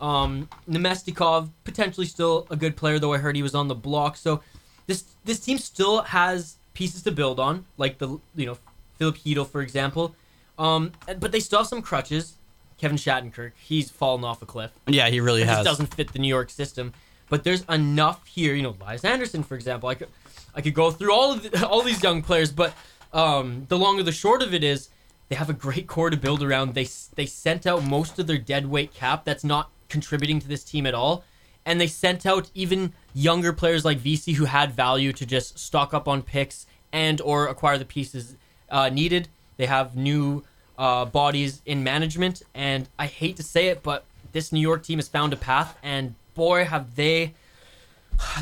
[0.00, 4.16] Um, Namestnikov, potentially still a good player, though I heard he was on the block.
[4.16, 4.42] So
[4.86, 8.58] this this team still has pieces to build on, like the you know
[8.98, 10.14] Philip Hedel, for example.
[10.58, 12.34] Um, but they still have some crutches.
[12.78, 14.70] Kevin Shattenkirk, he's fallen off a cliff.
[14.86, 15.58] Yeah, he really It has.
[15.58, 16.92] just doesn't fit the New York system.
[17.28, 18.54] But there's enough here.
[18.54, 19.88] You know, Lias Andersson, for example.
[19.88, 20.08] I could
[20.54, 22.72] I could go through all of the, all these young players, but
[23.12, 24.90] um, the longer the short of it is,
[25.28, 26.74] they have a great core to build around.
[26.74, 29.24] They they sent out most of their dead weight cap.
[29.24, 31.24] That's not contributing to this team at all.
[31.66, 35.92] And they sent out even younger players like Vesey who had value to just stock
[35.92, 38.36] up on picks and or acquire the pieces
[38.70, 39.28] uh, needed.
[39.58, 40.44] They have new
[40.78, 44.98] uh, bodies in management, and I hate to say it, but this New York team
[44.98, 47.34] has found a path, and boy, have they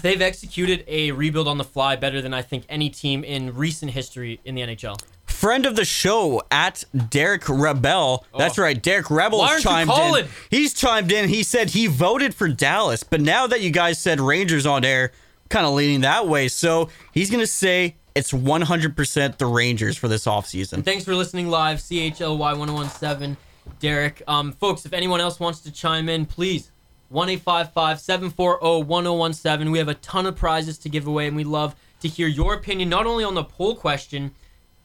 [0.03, 3.93] they've executed a rebuild on the fly better than I think any team in recent
[3.93, 5.01] history in the NHL.
[5.37, 8.25] Friend of the show at Derek Rebel.
[8.39, 9.43] That's right, Derek Rebel Oh.
[9.43, 10.29] Why chimed in.
[10.51, 11.29] He's chimed in.
[11.29, 15.13] He said he voted for Dallas, but now that you guys said Rangers on air,
[15.51, 16.49] kind of leaning that way.
[16.49, 20.83] So he's gonna say it's 100% the Rangers for this offseason.
[20.83, 23.37] Thanks for listening live, CHLY 1017.
[23.79, 24.23] Derek.
[24.27, 26.71] Um, folks, if anyone else wants to chime in, please
[27.11, 29.71] 1 740 1017.
[29.71, 32.55] We have a ton of prizes to give away, and we love to hear your
[32.55, 34.33] opinion, not only on the poll question,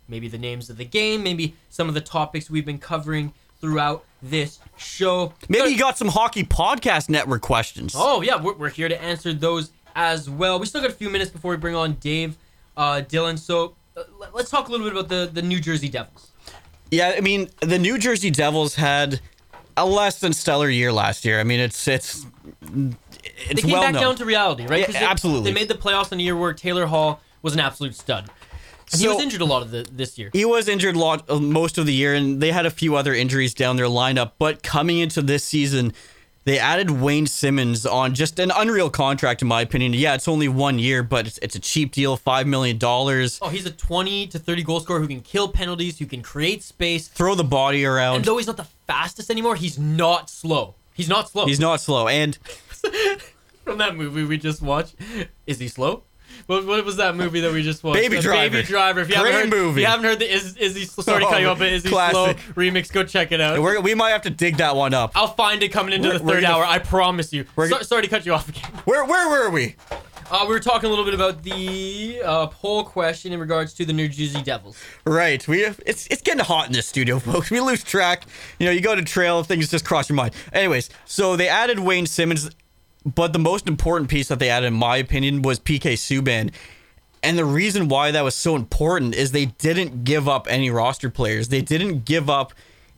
[0.08, 4.04] maybe the names of the game, maybe some of the topics we've been covering throughout
[4.22, 5.34] this show.
[5.50, 7.94] Maybe you got some hockey podcast network questions.
[7.96, 10.60] Oh yeah, we're, we're here to answer those as well.
[10.60, 12.38] We still got a few minutes before we bring on Dave
[12.78, 13.38] uh, Dylan.
[13.38, 16.32] So uh, let- let's talk a little bit about the the New Jersey Devils.
[16.90, 19.22] Yeah, I mean, the New Jersey Devils had
[19.78, 21.40] a less than stellar year last year.
[21.40, 22.26] I mean, it's it's
[22.64, 22.96] it's
[23.50, 24.02] They came well back known.
[24.02, 24.82] down to reality, right?
[24.90, 25.52] Yeah, they, absolutely.
[25.52, 28.30] They made the playoffs in a year where Taylor Hall was an absolute stud.
[28.91, 30.30] He So- was injured a lot of the, this year.
[30.34, 33.13] He was injured lot, uh, most of the year, and they had a few other
[33.13, 34.32] injuries down their lineup.
[34.38, 35.93] But coming into this season,
[36.43, 39.93] they added Wayne Simmonds on just an unreal contract, in my opinion.
[39.93, 43.38] Yeah, it's only one year, but it's, it's a cheap deal, five million dollars.
[43.41, 46.63] Oh, he's a 20 to 30 goal scorer who can kill penalties, who can create
[46.63, 47.08] space.
[47.08, 47.97] Throw the body around.
[47.97, 48.25] And around.
[48.25, 50.75] though he's not the fastest anymore, he's not slow.
[50.93, 51.45] He's not slow.
[51.45, 52.38] He's not slow, and
[53.63, 54.95] From that movie we just watched,
[55.45, 56.04] is he slow?
[56.47, 57.99] What, what was that movie that we just watched?
[57.99, 58.56] Baby Uh, Driver.
[58.58, 58.99] Baby Driver.
[59.01, 59.82] If you Great haven't heard, movie.
[59.82, 61.84] If you haven't heard the is is he sorry to cut you off, but is
[61.84, 62.39] he classic.
[62.39, 62.91] slow remix?
[62.91, 63.60] Go check it out.
[63.62, 65.12] we're, we might have to dig that one up.
[65.15, 66.63] I'll find it coming into We're- the third hour.
[66.65, 67.45] I promise you.
[67.56, 68.69] we're So- sorry to cut you off again.
[68.86, 69.75] Where where were we?
[70.30, 73.84] Uh, we were talking a little bit about the uh, poll question in regards to
[73.84, 74.77] the New Jersey Devils.
[75.06, 75.45] Right.
[75.45, 77.51] We it's it's getting hot in this studio, folks.
[77.51, 78.23] We lose track.
[78.58, 80.34] You know, you go to trail, things just cross your mind.
[80.54, 82.49] Anyways, so they added Wayne Simmonds,
[83.06, 86.52] but the most important piece that they added, in my opinion, was PK Subban.
[87.24, 91.10] And the reason why that was so important is they didn't give up any roster
[91.10, 91.50] players.
[91.50, 92.54] They didn't give up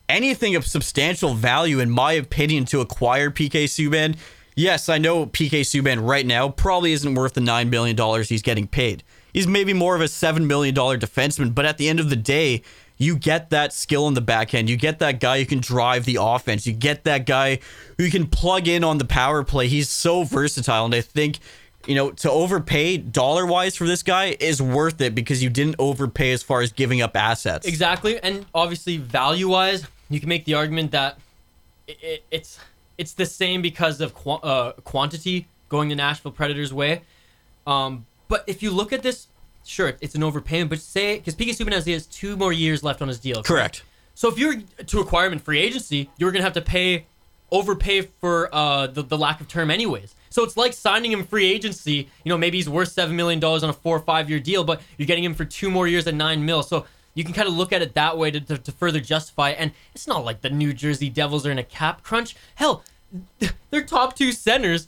[0.07, 4.17] anything of substantial value, in my opinion, to acquire PK Subban.
[4.55, 8.67] Yes, I know PK Subban right now probably isn't worth the $9 million he's getting
[8.67, 9.03] paid.
[9.33, 12.61] He's maybe more of a $7 million defenseman, but at the end of the day,
[12.97, 14.69] you get that skill in the back end.
[14.69, 16.65] You get that guy who can drive the offense.
[16.65, 17.59] You get that guy
[17.97, 19.67] who can plug in on the power play.
[19.67, 20.85] He's so versatile.
[20.85, 21.39] And I think,
[21.87, 25.75] you know, to overpay dollar wise for this guy is worth it because you didn't
[25.79, 27.67] overpay as far as giving up assets.
[27.67, 31.17] Exactly, and obviously value wise, you can make the argument that
[31.87, 32.59] it, it, it's
[32.97, 37.01] it's the same because of qu- uh, quantity going the Nashville Predators' way.
[37.65, 39.27] Um, but if you look at this,
[39.65, 40.69] sure, it's an overpayment.
[40.69, 43.43] But say because PK Subban has two more years left on his deal.
[43.43, 43.83] Correct.
[44.15, 47.05] So if you're to acquire him in free agency, you're gonna have to pay
[47.51, 50.15] overpay for uh, the the lack of term anyways.
[50.29, 52.09] So it's like signing him free agency.
[52.23, 54.63] You know, maybe he's worth seven million dollars on a four or five year deal,
[54.63, 56.63] but you're getting him for two more years at nine mil.
[56.63, 59.51] So you can kind of look at it that way to, to, to further justify.
[59.51, 59.57] it.
[59.59, 62.35] And it's not like the New Jersey Devils are in a cap crunch.
[62.55, 62.83] Hell,
[63.69, 64.87] their top two centers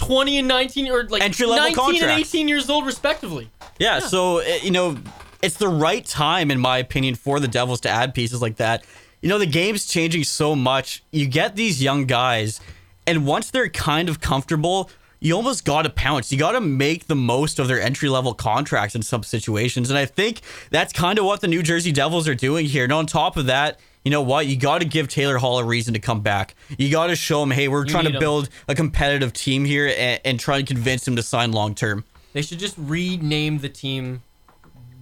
[0.00, 3.50] 20 and 19 or like Entry-level 19 and 18 years old respectively.
[3.78, 4.96] Yeah, so uh, you know,
[5.42, 8.84] it's the right time, in my opinion, for the Devils to add pieces like that.
[9.20, 11.02] You know, the game's changing so much.
[11.10, 12.60] You get these young guys,
[13.06, 16.32] and once they're kind of comfortable, you almost got to pounce.
[16.32, 19.98] You got to make the most of their entry level contracts in some situations, and
[19.98, 22.84] I think that's kind of what the New Jersey Devils are doing here.
[22.84, 23.78] And on top of that.
[24.04, 24.46] You know what?
[24.46, 26.54] You got to give Taylor Hall a reason to come back.
[26.78, 28.20] You got to show him, hey, we're trying need to him.
[28.20, 32.04] build a competitive team here and, and try and convince him to sign long term.
[32.32, 34.22] They should just rename the team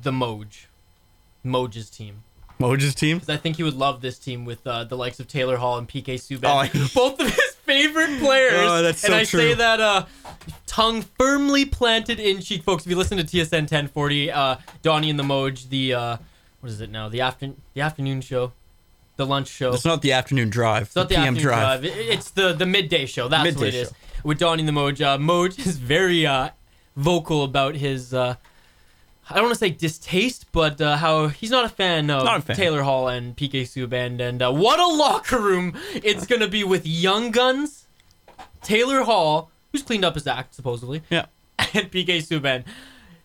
[0.02, 0.66] the Moj.
[1.44, 2.24] Moj's team.
[2.58, 3.20] Moja's team?
[3.28, 5.88] I think he would love this team with uh, the likes of Taylor Hall and
[5.88, 6.70] PK Subban.
[6.74, 8.52] Oh, both of his favorite players.
[8.54, 9.40] Oh, that's so and I true.
[9.40, 10.06] say that uh,
[10.66, 12.84] tongue firmly planted in cheek, folks.
[12.84, 16.16] If you listen to TSN 1040, uh, Donnie and the Moj, the uh,
[16.60, 17.08] what is it now?
[17.08, 18.52] The after the afternoon show,
[19.18, 19.74] the lunch show.
[19.74, 20.84] It's not the afternoon drive.
[20.84, 21.82] It's not the, PM afternoon drive.
[21.82, 21.92] drive.
[21.98, 23.28] It's the the midday show.
[23.28, 23.88] That's what Midday it is.
[23.88, 23.94] show.
[24.24, 25.00] With Donnie the Moj.
[25.00, 26.48] Uh, Moj is very uh,
[26.96, 28.14] vocal about his.
[28.14, 28.36] Uh,
[29.30, 32.40] I don't want to say distaste, but uh, how he's not a fan of a
[32.40, 32.56] fan.
[32.56, 34.20] Taylor Hall and PK Subban.
[34.20, 37.86] And uh, what a locker room it's going to be with Young Guns,
[38.62, 41.26] Taylor Hall, who's cleaned up his act, supposedly, Yeah,
[41.58, 42.64] and PK Subban.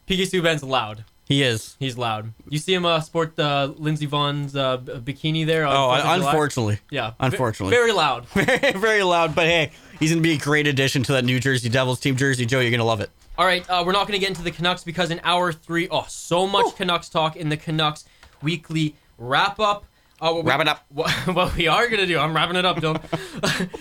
[0.07, 1.05] PK Subban's loud.
[1.33, 1.75] He is.
[1.79, 2.31] He's loud.
[2.47, 5.65] You see him uh, sport uh, Lindsey Vonn's uh, b- bikini there.
[5.65, 6.15] On Oh, 4th of July?
[6.29, 6.79] unfortunately.
[6.91, 7.13] Yeah.
[7.19, 7.75] Unfortunately.
[7.75, 8.27] Very loud.
[8.29, 11.69] Very, very loud, but hey, he's to be a great addition to that New Jersey
[11.69, 12.15] Devils team.
[12.15, 13.09] Jersey Joe, you're going to love it.
[13.35, 15.87] All right, uh, we're not going to get into the Canucks because in hour three,
[15.89, 18.05] oh, so much Canucks talk in the Canucks
[18.43, 19.85] weekly wrap up.
[20.21, 20.85] Uh, what we- Wrap it up.
[20.93, 23.01] What, what we are going to do, I'm wrapping it up, Dylan,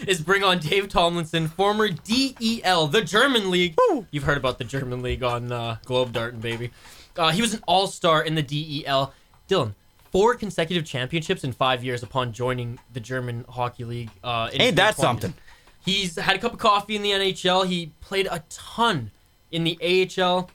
[0.08, 3.76] is bring on Dave Tomlinson, former DEL, the German League.
[4.10, 6.70] You've heard about the German League on uh, Globe Darting, baby.
[7.16, 9.12] Uh, he was an all star in the DEL.
[9.48, 9.74] Dylan,
[10.10, 14.10] four consecutive championships in five years upon joining the German Hockey League.
[14.22, 15.20] Uh, in Ain't that 2020.
[15.20, 15.34] something?
[15.84, 17.66] He's had a cup of coffee in the NHL.
[17.66, 19.10] He played a ton
[19.50, 20.48] in the AHL.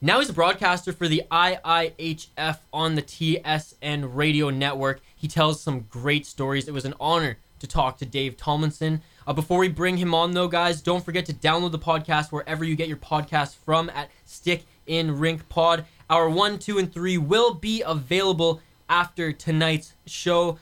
[0.00, 5.00] Now he's a broadcaster for the IIHF on the TSN radio network.
[5.16, 6.68] He tells some great stories.
[6.68, 9.02] It was an honor to talk to Dave Tomlinson.
[9.26, 12.64] Uh, before we bring him on, though, guys, don't forget to download the podcast wherever
[12.64, 15.84] you get your podcast from at Stick in Rink Pod.
[16.10, 20.58] Our one, two, and three will be available after tonight's show.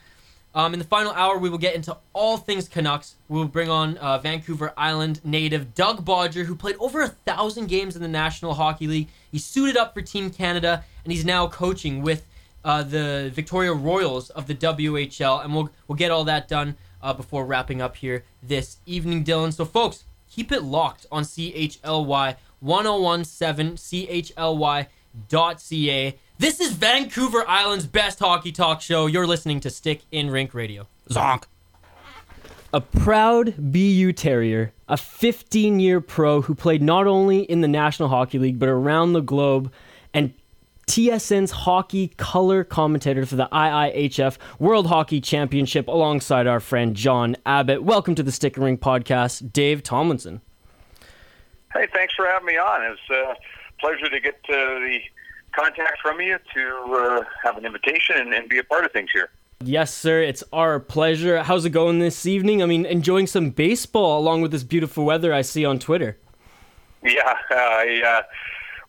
[0.53, 3.15] Um, in the final hour, we will get into all things Canucks.
[3.29, 7.67] We will bring on uh, Vancouver Island native Doug Bodger, who played over a thousand
[7.67, 9.07] games in the National Hockey League.
[9.31, 12.25] He suited up for Team Canada, and he's now coaching with
[12.65, 17.13] uh, the Victoria Royals of the WHL, and we'll we'll get all that done uh,
[17.13, 19.53] before wrapping up here this evening, Dylan.
[19.53, 23.77] So, folks, keep it locked on CHLY 1017
[25.29, 26.17] CHLY.ca.
[26.37, 29.07] This is Vancouver Island's best hockey talk show.
[29.07, 30.87] You're listening to Stick in Rink Radio.
[31.09, 31.43] Zonk.
[32.73, 38.09] A proud BU Terrier, a 15 year pro who played not only in the National
[38.09, 39.71] Hockey League but around the globe,
[40.13, 40.33] and
[40.85, 47.83] TSN's hockey color commentator for the IIHF World Hockey Championship alongside our friend John Abbott.
[47.83, 50.41] Welcome to the Stick in Rink podcast, Dave Tomlinson.
[51.73, 52.91] Hey, thanks for having me on.
[52.91, 53.35] It's a
[53.79, 54.99] pleasure to get uh, the
[55.51, 59.09] contact from you to uh, have an invitation and, and be a part of things
[59.13, 59.29] here.
[59.63, 60.21] Yes, sir.
[60.21, 61.41] It's our pleasure.
[61.41, 62.61] How's it going this evening?
[62.61, 66.17] I mean, enjoying some baseball along with this beautiful weather I see on Twitter.
[67.03, 68.21] Yeah, uh, I, uh,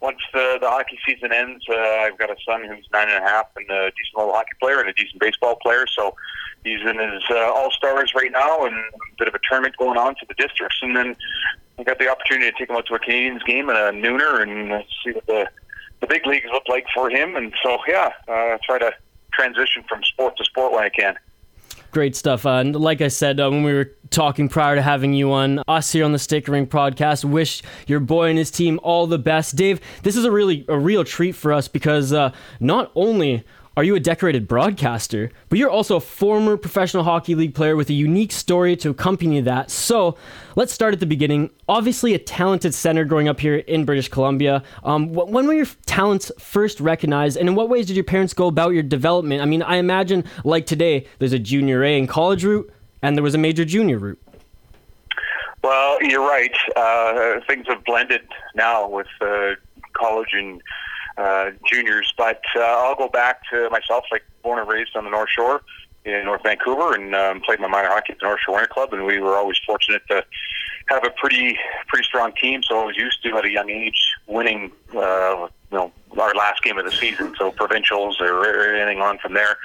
[0.00, 3.26] once the, the hockey season ends, uh, I've got a son who's nine and a
[3.26, 5.86] half and a decent little hockey player and a decent baseball player.
[5.86, 6.14] So
[6.64, 9.98] he's in his uh, all stars right now and a bit of a tournament going
[9.98, 10.78] on for the districts.
[10.82, 11.16] And then
[11.78, 14.42] I got the opportunity to take him out to a Canadians game and a nooner
[14.42, 15.48] and see what the
[16.00, 17.36] the big leagues look like for him.
[17.36, 18.92] And so yeah, uh, try to
[19.32, 21.16] transition from sport to sport when I can.
[21.90, 22.44] Great stuff.
[22.44, 25.62] Uh, and like I said uh, when we were talking prior to having you on,
[25.66, 29.18] us here on the Stick Rink podcast wish your boy and his team all the
[29.18, 29.56] best.
[29.56, 33.44] Dave, this is a really a real treat for us because uh, not only
[33.78, 37.88] are you a decorated broadcaster, but you're also a former professional hockey league player with
[37.88, 39.70] a unique story to accompany that.
[39.70, 40.16] So
[40.56, 41.50] let's start at the beginning.
[41.68, 44.64] Obviously, a talented center growing up here in British Columbia.
[44.82, 48.48] Um, when were your talents first recognized, and in what ways did your parents go
[48.48, 49.42] about your development?
[49.42, 52.68] I mean, I imagine like today, there's a junior A and college route,
[53.02, 54.20] and there was a major junior route.
[55.62, 56.56] Well, you're right.
[56.74, 58.22] Uh, things have blended
[58.56, 59.50] now with uh,
[59.92, 60.60] college and
[61.18, 62.12] uh, juniors.
[62.16, 65.62] But uh, I'll go back to myself, like born and raised on the North Shore
[66.04, 68.92] in North Vancouver, and um, played my minor hockey at the North Shore Winter Club.
[68.92, 70.24] And we were always fortunate to
[70.86, 71.58] have a pretty
[71.88, 72.62] pretty strong team.
[72.62, 76.62] So I was used to at a young age winning, uh, you know, our last
[76.62, 79.58] game of the season, so provincials or anything on from there.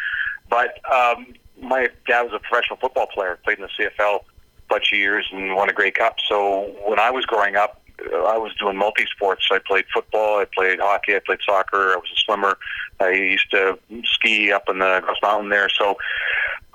[0.49, 1.27] But um,
[1.61, 4.21] my dad was a professional football player, played in the CFL
[4.69, 6.15] bunch of years and won a Grey Cup.
[6.27, 9.47] So when I was growing up, I was doing multi sports.
[9.51, 12.57] I played football, I played hockey, I played soccer, I was a swimmer.
[12.99, 15.69] I used to ski up in the Grouse Mountain there.
[15.69, 15.97] So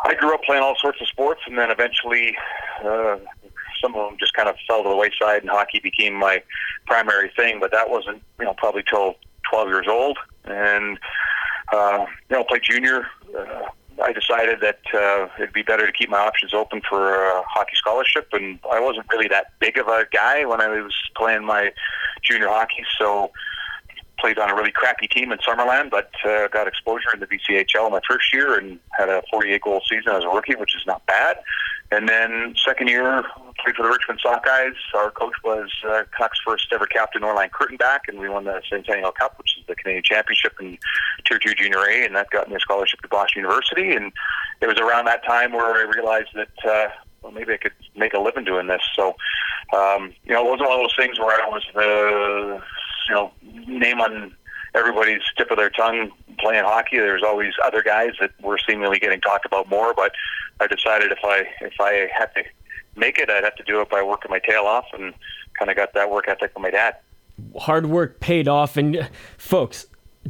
[0.04, 2.36] I grew up playing all sorts of sports, and then eventually
[2.84, 3.16] uh,
[3.80, 6.42] some of them just kind of fell to the wayside, and hockey became my
[6.86, 7.60] primary thing.
[7.60, 9.16] But that wasn't, you know, probably till
[9.50, 10.98] 12 years old, and
[11.72, 13.06] uh, you know, played junior.
[13.36, 13.66] Uh,
[14.02, 17.74] I decided that uh, it'd be better to keep my options open for a hockey
[17.74, 21.72] scholarship, and I wasn't really that big of a guy when I was playing my
[22.22, 23.32] junior hockey, so
[24.18, 27.90] played on a really crappy team in Summerland, but uh, got exposure in the BCHL
[27.90, 31.04] my first year and had a 48 goal season as a rookie, which is not
[31.06, 31.36] bad.
[31.90, 33.24] And then second year,
[33.62, 34.74] played for the Richmond Sockeyes.
[34.94, 39.12] Our coach was uh, Canucks' first ever captain, Orland Kurtenbach, and we won the Centennial
[39.12, 40.78] Cup, which is the Canadian Championship in
[41.26, 43.92] Tier 2 Junior A, and that got me a scholarship to Boston University.
[43.92, 44.12] And
[44.60, 46.88] it was around that time where I realized that, uh,
[47.22, 48.82] well, maybe I could make a living doing this.
[48.94, 49.16] So,
[49.74, 52.62] um, you know, it wasn't one of those things where I was the,
[53.08, 53.32] you know,
[53.66, 54.36] name on
[54.74, 56.98] everybody's tip of their tongue playing hockey.
[56.98, 60.12] There's always other guys that were seemingly getting talked about more, but
[60.60, 62.44] I decided if I if I had to
[62.96, 65.14] make it, I'd have to do it by working my tail off, and
[65.58, 66.96] kind of got that work ethic from my dad.
[67.56, 69.86] Hard work paid off, and folks.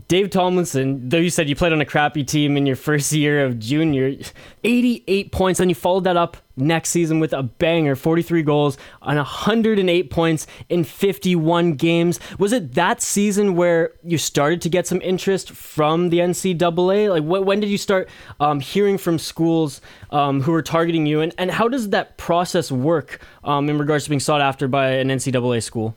[0.07, 3.45] Dave Tomlinson, though you said you played on a crappy team in your first year
[3.45, 4.15] of junior,
[4.63, 9.17] 88 points, Then you followed that up next season with a banger 43 goals on
[9.17, 12.21] 108 points in 51 games.
[12.39, 17.11] Was it that season where you started to get some interest from the NCAA?
[17.11, 18.09] Like, wh- when did you start
[18.41, 19.81] um, hearing from schools
[20.11, 24.05] um, who were targeting you, and, and how does that process work um, in regards
[24.05, 25.95] to being sought after by an NCAA school?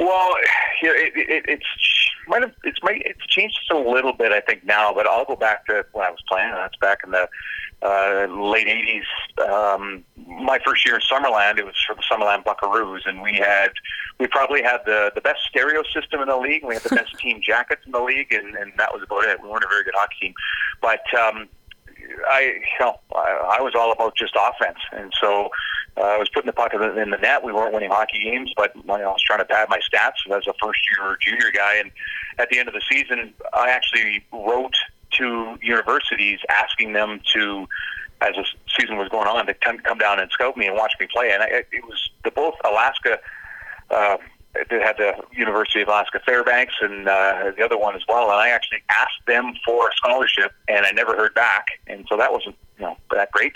[0.00, 0.30] Well,
[0.80, 1.66] you know, it, it, it's
[2.28, 5.24] might have it's might it's changed just a little bit I think now, but I'll
[5.24, 6.50] go back to when I was playing.
[6.52, 7.28] That's back in the
[7.82, 9.48] uh, late '80s.
[9.48, 13.70] Um, my first year in Summerland, it was for the Summerland Buckaroos, and we had
[14.18, 16.64] we probably had the the best stereo system in the league.
[16.64, 19.42] We had the best team jackets in the league, and, and that was about it.
[19.42, 20.34] We weren't a very good hockey team,
[20.80, 21.48] but um,
[22.28, 25.50] I you know I, I was all about just offense, and so
[25.98, 27.42] uh, I was putting the puck in the net.
[27.42, 30.24] We weren't winning hockey games, but you know, I was trying to pad my stats
[30.30, 31.76] as a first year junior guy.
[31.76, 31.90] And
[32.38, 34.76] at the end of the season, I actually wrote
[35.12, 37.66] to universities asking them to,
[38.20, 38.44] as the
[38.78, 41.30] season was going on, to come down and scout me and watch me play.
[41.32, 43.18] And I, it was the both Alaska.
[43.90, 44.18] Uh,
[44.70, 48.24] they had the University of Alaska Fairbanks and uh, the other one as well.
[48.24, 51.66] And I actually asked them for a scholarship, and I never heard back.
[51.86, 53.54] And so that wasn't you know that great.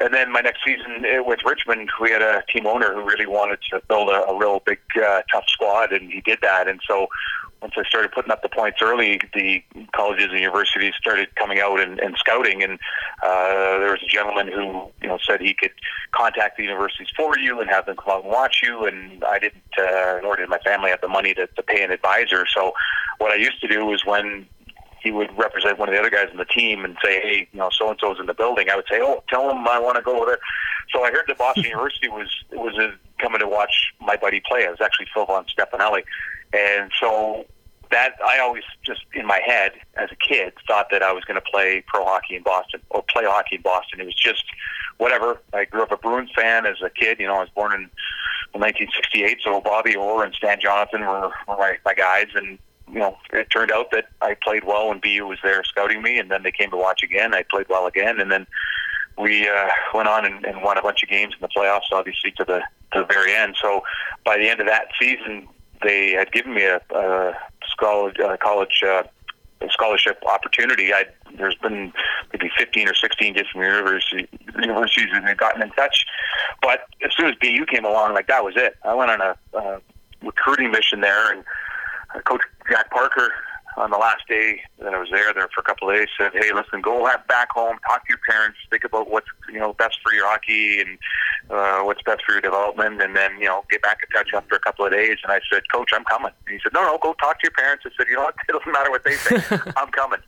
[0.00, 3.26] And then my next season uh, with Richmond, we had a team owner who really
[3.26, 6.66] wanted to build a, a real big, uh, tough squad, and he did that.
[6.66, 7.06] And so
[7.64, 9.62] once I started putting up the points early, the
[9.94, 12.62] colleges and universities started coming out and, and scouting.
[12.62, 12.78] And
[13.22, 15.72] uh, there was a gentleman who, you know, said he could
[16.12, 18.84] contact the universities for you and have them come out and watch you.
[18.84, 21.90] And I didn't, uh, nor did my family have the money to, to pay an
[21.90, 22.44] advisor.
[22.54, 22.72] So
[23.16, 24.46] what I used to do was when
[25.04, 27.58] he would represent one of the other guys on the team and say, "Hey, you
[27.58, 29.96] know, so and so's in the building." I would say, "Oh, tell him I want
[29.96, 30.38] to go over there."
[30.90, 34.62] So I heard that Boston University was was uh, coming to watch my buddy play.
[34.62, 36.02] It was actually Phil von Stefenelli,
[36.54, 37.44] and so
[37.90, 41.36] that I always just in my head as a kid thought that I was going
[41.36, 44.00] to play pro hockey in Boston or play hockey in Boston.
[44.00, 44.44] It was just
[44.96, 45.42] whatever.
[45.52, 47.20] I grew up a Bruins fan as a kid.
[47.20, 47.90] You know, I was born in
[48.58, 52.58] 1968, so Bobby Orr and Stan Jonathan were, were my, my guys, and
[52.92, 56.18] you know, it turned out that I played well when BU was there scouting me,
[56.18, 57.34] and then they came to watch again.
[57.34, 58.46] I played well again, and then
[59.18, 62.32] we uh, went on and, and won a bunch of games in the playoffs, obviously
[62.32, 62.60] to the
[62.92, 63.56] to the very end.
[63.60, 63.82] So
[64.24, 65.48] by the end of that season,
[65.82, 67.34] they had given me a, a
[67.78, 69.04] college uh, college uh,
[69.70, 70.92] scholarship opportunity.
[70.92, 71.06] I
[71.36, 71.92] there's been
[72.32, 74.28] maybe 15 or 16 different university,
[74.60, 76.04] universities that have gotten in touch,
[76.62, 78.76] but as soon as BU came along, like that was it.
[78.84, 79.78] I went on a uh,
[80.22, 81.44] recruiting mission there, and
[82.24, 83.32] Coach Jack Parker
[83.76, 86.32] on the last day that I was there, there for a couple of days, said,
[86.32, 89.98] "Hey, listen, go back home, talk to your parents, think about what's you know best
[90.02, 90.98] for your hockey and
[91.50, 94.54] uh, what's best for your development, and then you know get back in touch after
[94.54, 96.98] a couple of days." And I said, "Coach, I'm coming." And he said, "No, no,
[97.02, 98.36] go talk to your parents." I said, "You know what?
[98.48, 99.76] It doesn't matter what they think.
[99.76, 100.20] I'm coming."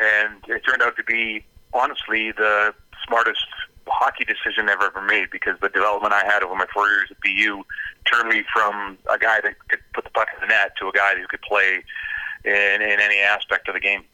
[0.00, 2.74] And it turned out to be honestly the
[3.06, 3.46] smartest
[3.90, 7.16] hockey decision I've ever made because the development I had over my four years at
[7.20, 7.62] BU
[8.10, 10.92] turned me from a guy that could put the puck in the net to a
[10.92, 11.84] guy who could play
[12.44, 14.04] in, in any aspect of the game.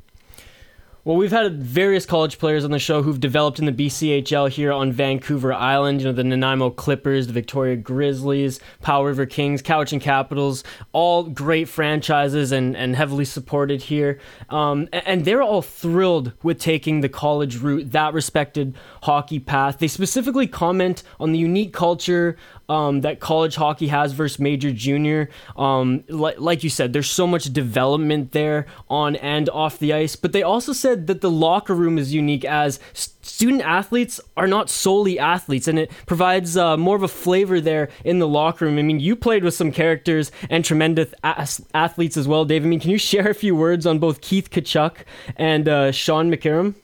[1.06, 4.72] Well, we've had various college players on the show who've developed in the BCHL here
[4.72, 6.00] on Vancouver Island.
[6.00, 11.68] You know, the Nanaimo Clippers, the Victoria Grizzlies, Powell River Kings, Cowichan Capitals, all great
[11.68, 14.18] franchises and, and heavily supported here.
[14.48, 19.80] Um, and they're all thrilled with taking the college route, that respected hockey path.
[19.80, 22.38] They specifically comment on the unique culture
[22.68, 25.28] um, that college hockey has versus major junior.
[25.56, 30.16] Um, li- like you said, there's so much development there on and off the ice.
[30.16, 34.70] But they also said that the locker room is unique as student athletes are not
[34.70, 38.78] solely athletes, and it provides uh, more of a flavor there in the locker room.
[38.78, 42.64] I mean, you played with some characters and tremendous athletes as well, Dave.
[42.64, 44.96] I mean, can you share a few words on both Keith Tkachuk
[45.36, 46.74] and uh, Shawn McEachern?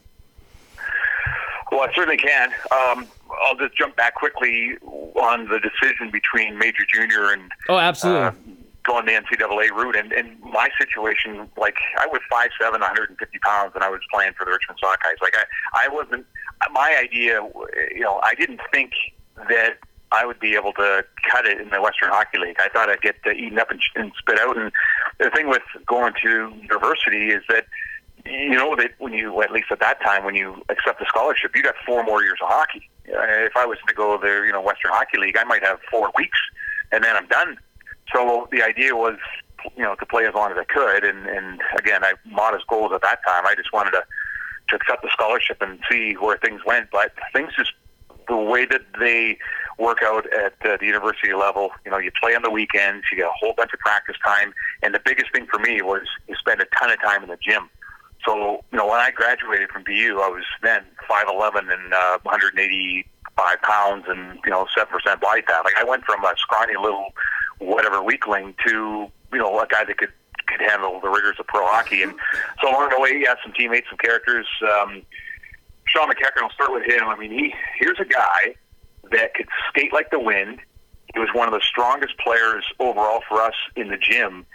[1.71, 2.53] Well, I certainly can.
[2.73, 3.07] Um,
[3.45, 8.23] I'll just jump back quickly on the decision between major junior and oh, absolutely.
[8.23, 8.33] Uh,
[8.85, 9.97] going the NCAA route.
[9.97, 14.33] And in my situation, like I was five seven, 150 pounds, and I was playing
[14.37, 15.21] for the Richmond Sockeyes.
[15.21, 16.27] Like I, I wasn't.
[16.73, 17.41] My idea,
[17.95, 18.93] you know, I didn't think
[19.49, 19.79] that
[20.13, 22.57] I would be able to cut it in the Western Hockey League.
[22.59, 24.57] I thought I'd get eaten up and, and spit out.
[24.57, 24.73] And
[25.19, 27.67] the thing with going to university is that
[28.27, 31.53] you know that when you, at least at that time, when you accept a scholarship,
[31.55, 32.89] you got four more years of hockey.
[33.09, 35.79] Uh, if I was to go there, you know, Western Hockey League, I might have
[35.91, 36.39] four weeks,
[36.93, 37.57] and then I'm done.
[38.13, 39.17] So the idea was,
[39.77, 41.05] you know, to play as long as I could.
[41.05, 43.47] And, and again, I modest goals at that time.
[43.47, 44.05] I just wanted to
[44.69, 46.91] to accept the scholarship and see where things went.
[46.93, 47.73] But things just
[48.29, 49.37] the way that they
[49.79, 51.71] work out at uh, the university level.
[51.85, 54.53] You know, you play on the weekends, you get a whole bunch of practice time,
[54.83, 57.39] and the biggest thing for me was you spend a ton of time in the
[57.39, 57.69] gym.
[58.25, 63.63] So, you know, when I graduated from BU, I was then 5'11 and uh, 185
[63.63, 65.65] pounds and, you know, 7% body fat.
[65.65, 67.09] Like, I went from a scrawny little
[67.59, 70.13] whatever weakling to, you know, a guy that could
[70.47, 72.03] could handle the rigors of pro hockey.
[72.03, 72.13] And
[72.61, 74.47] so along the way, he had some teammates, some characters.
[74.63, 75.03] Um,
[75.87, 77.05] Shawn McEachern, I'll start with him.
[77.05, 78.55] I mean, he here's a guy
[79.11, 80.61] that could skate like the wind.
[81.15, 84.47] He was one of the strongest players overall for us in the gym.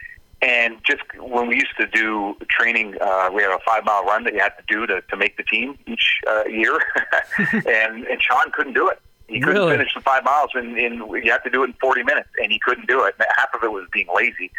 [0.41, 4.25] And just when we used to do training, uh, we had a five mile run
[4.25, 6.79] that you had to do to, to make the team each uh, year.
[7.51, 8.99] and, and Shawn couldn't do it.
[9.27, 9.77] He couldn't really?
[9.77, 12.51] finish the five miles, and, and you have to do it in 40 minutes, and
[12.51, 13.15] he couldn't do it.
[13.36, 14.51] Half of it was being lazy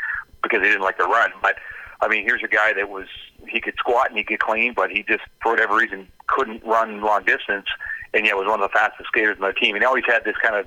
[0.43, 1.31] because he didn't like to run.
[1.41, 1.57] But
[2.01, 3.07] I mean, here's a guy that was
[3.49, 7.01] he could squat and he could clean, but he just for whatever reason couldn't run
[7.01, 7.67] long distance,
[8.13, 9.77] and yet was one of the fastest skaters on the team.
[9.77, 10.67] And he always had this kind of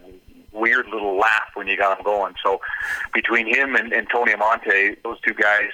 [0.52, 2.36] weird little laugh when you got him going.
[2.44, 2.62] So
[3.14, 5.70] between him and, and Tony Amonte, those two guys,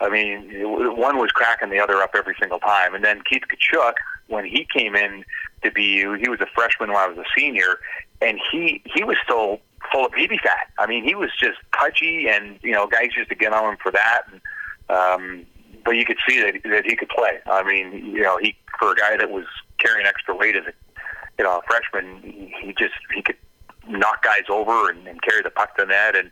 [0.00, 0.50] I mean,
[0.96, 2.94] one was cracking the other up every single time.
[2.94, 3.94] And then Keith Tkachuk,
[4.26, 5.24] when he came in
[5.62, 7.78] to BU, he was a freshman when I was a senior,
[8.20, 9.60] and he he was still
[9.92, 10.68] full of baby fat.
[10.78, 13.76] I mean, he was just pudgy, and you know, guys used to get on him
[13.82, 14.22] for that.
[14.30, 14.40] And,
[14.88, 15.46] um,
[15.84, 17.38] but you could see that that he could play.
[17.46, 19.44] I mean, you know, he for a guy that was
[19.78, 20.72] carrying extra weight as a
[21.38, 22.22] you know a freshman,
[22.60, 23.36] he just he could
[23.98, 26.16] knock guys over and, and carry the puck to net.
[26.16, 26.30] And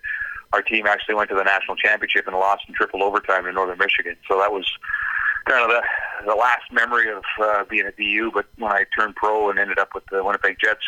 [0.53, 3.79] our team actually went to the national championship and lost in triple overtime in Northern
[3.79, 4.17] Michigan.
[4.29, 4.67] So that was
[5.47, 5.83] kind of the
[6.27, 8.31] the last memory of uh, being at BU.
[8.35, 10.85] But when I turned pro and ended up with the Winnipeg Jets,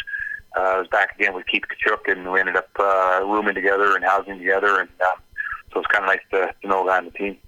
[0.57, 3.95] uh, I was back again with Keith Tkachuk, and we ended up uh, rooming together
[3.97, 4.81] and housing together.
[4.81, 5.19] And um,
[5.73, 7.39] so it's kind of nice to, to know a guy on the team.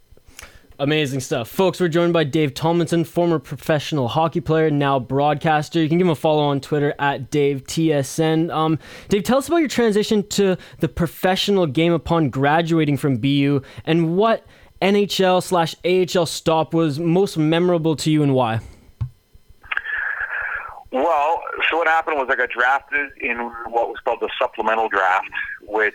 [0.81, 1.49] Amazing stuff.
[1.49, 5.81] Folks, we're joined by Dave Tomlinson, former professional hockey player, now broadcaster.
[5.81, 8.53] You can give him a follow on Twitter at DaveTSN.
[8.53, 13.62] Um, Dave, tell us about your transition to the professional game upon graduating from BU
[13.85, 14.45] and what
[14.83, 18.59] NHL slash AHL stop was most memorable to you and why?
[20.91, 25.31] Well, so what happened was I got drafted in what was called the supplemental draft,
[25.62, 25.95] which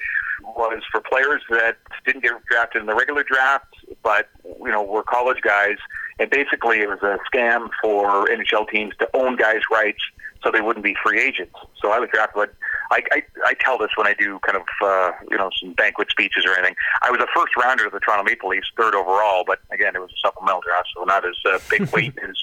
[0.59, 5.03] was for players that didn't get drafted in the regular draft, but you know were
[5.03, 5.77] college guys.
[6.19, 10.01] And basically, it was a scam for NHL teams to own guys' rights
[10.43, 11.55] so they wouldn't be free agents.
[11.81, 12.49] So I was drafted.
[12.91, 16.09] I, I, I tell this when I do kind of uh, you know some banquet
[16.09, 16.75] speeches or anything.
[17.01, 19.99] I was a first rounder of the Toronto Maple Leafs, third overall, but again, it
[19.99, 22.35] was a supplemental draft, so not as uh, big weight as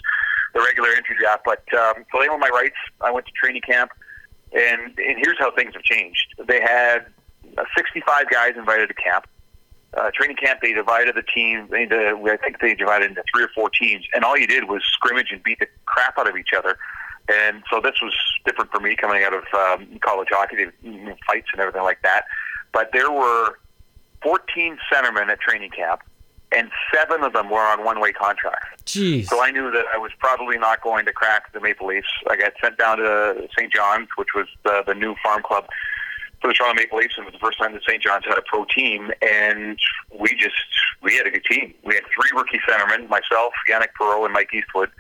[0.55, 1.43] the regular entry draft.
[1.45, 2.77] But um, so they owned my rights.
[3.01, 3.91] I went to training camp,
[4.53, 6.35] and and here's how things have changed.
[6.47, 7.07] They had
[7.59, 9.27] uh, 65 guys invited to camp.
[9.97, 13.49] Uh, training camp, they divided the team into, I think they divided into three or
[13.55, 16.51] four teams, and all you did was scrimmage and beat the crap out of each
[16.57, 16.77] other.
[17.29, 21.49] And so this was different for me coming out of um, college hockey, the fights
[21.53, 22.25] and everything like that.
[22.73, 23.59] But there were
[24.23, 26.03] 14 centermen at training camp,
[26.53, 28.83] and seven of them were on one-way contracts.
[28.85, 29.27] Jeez.
[29.27, 32.07] So I knew that I was probably not going to crack the Maple Leafs.
[32.29, 33.73] I got sent down to St.
[33.73, 35.67] John's, which was the, the new farm club
[36.47, 37.15] for the Toronto Maple Leafs.
[37.17, 38.03] And it was the first time that St.
[38.03, 39.79] John's had a pro team, and
[40.19, 40.55] we just
[41.03, 41.75] we had a good team.
[41.85, 44.91] We had three rookie centermen, myself, Yannick Perreault, and Mike Eastwood,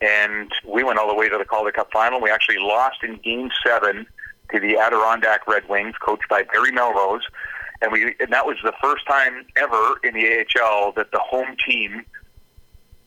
[0.00, 2.20] and we went all the way to the Calder Cup final.
[2.20, 4.06] We actually lost in Game Seven
[4.52, 7.26] to the Adirondack Red Wings, coached by Barry Melrose,
[7.80, 11.56] and we and that was the first time ever in the AHL that the home
[11.66, 12.04] team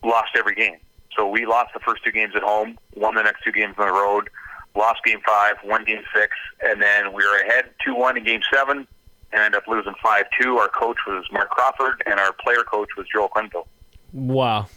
[0.04, 0.78] lost every game.
[1.16, 3.88] So we lost the first two games at home, won the next two games on
[3.88, 4.30] the road
[4.76, 8.42] lost game five, won game six, and then we were ahead 2 1 in game
[8.54, 8.88] seven
[9.34, 10.58] and ended up losing 5 2.
[10.58, 13.68] Our coach was Marc Crawford, and our player coach was Joel Quenneville.
[14.14, 14.68] Wow.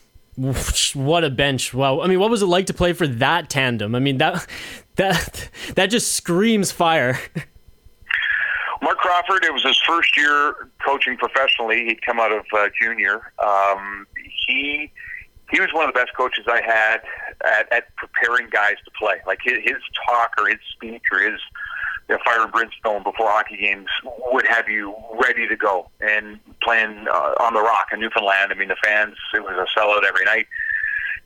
[0.94, 1.72] What a bench!
[1.72, 2.00] Wow.
[2.00, 3.94] I mean, what was it like to play for that tandem?
[3.94, 4.46] I mean, that
[4.96, 7.18] that that just screams fire.
[8.82, 11.84] Marc Crawford, it was his first year coaching professionally.
[11.86, 13.32] He'd come out of uh, junior.
[13.42, 14.06] Um,
[14.46, 14.92] he
[15.50, 17.00] he was one of the best coaches I had
[17.44, 19.16] at, at preparing guys to play.
[19.26, 19.76] Like his, his
[20.06, 21.40] talk or his speech or his
[22.08, 23.88] you know, fire and brimstone before hockey games
[24.32, 28.52] would have you ready to go and playing uh, on the rock in Newfoundland.
[28.52, 30.46] I mean, the fans, it was a sellout every night.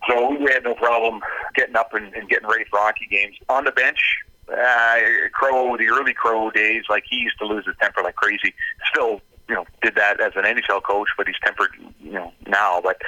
[0.09, 1.21] So we had no problem
[1.55, 3.37] getting up and, and getting ready for hockey games.
[3.49, 3.99] On the bench,
[4.51, 4.97] uh,
[5.33, 8.55] Crow, the early Crow days, like he used to lose his temper like crazy.
[8.93, 11.71] Still, you know, did that as an NHL coach, but he's tempered,
[12.01, 12.81] you know, now.
[12.83, 13.01] But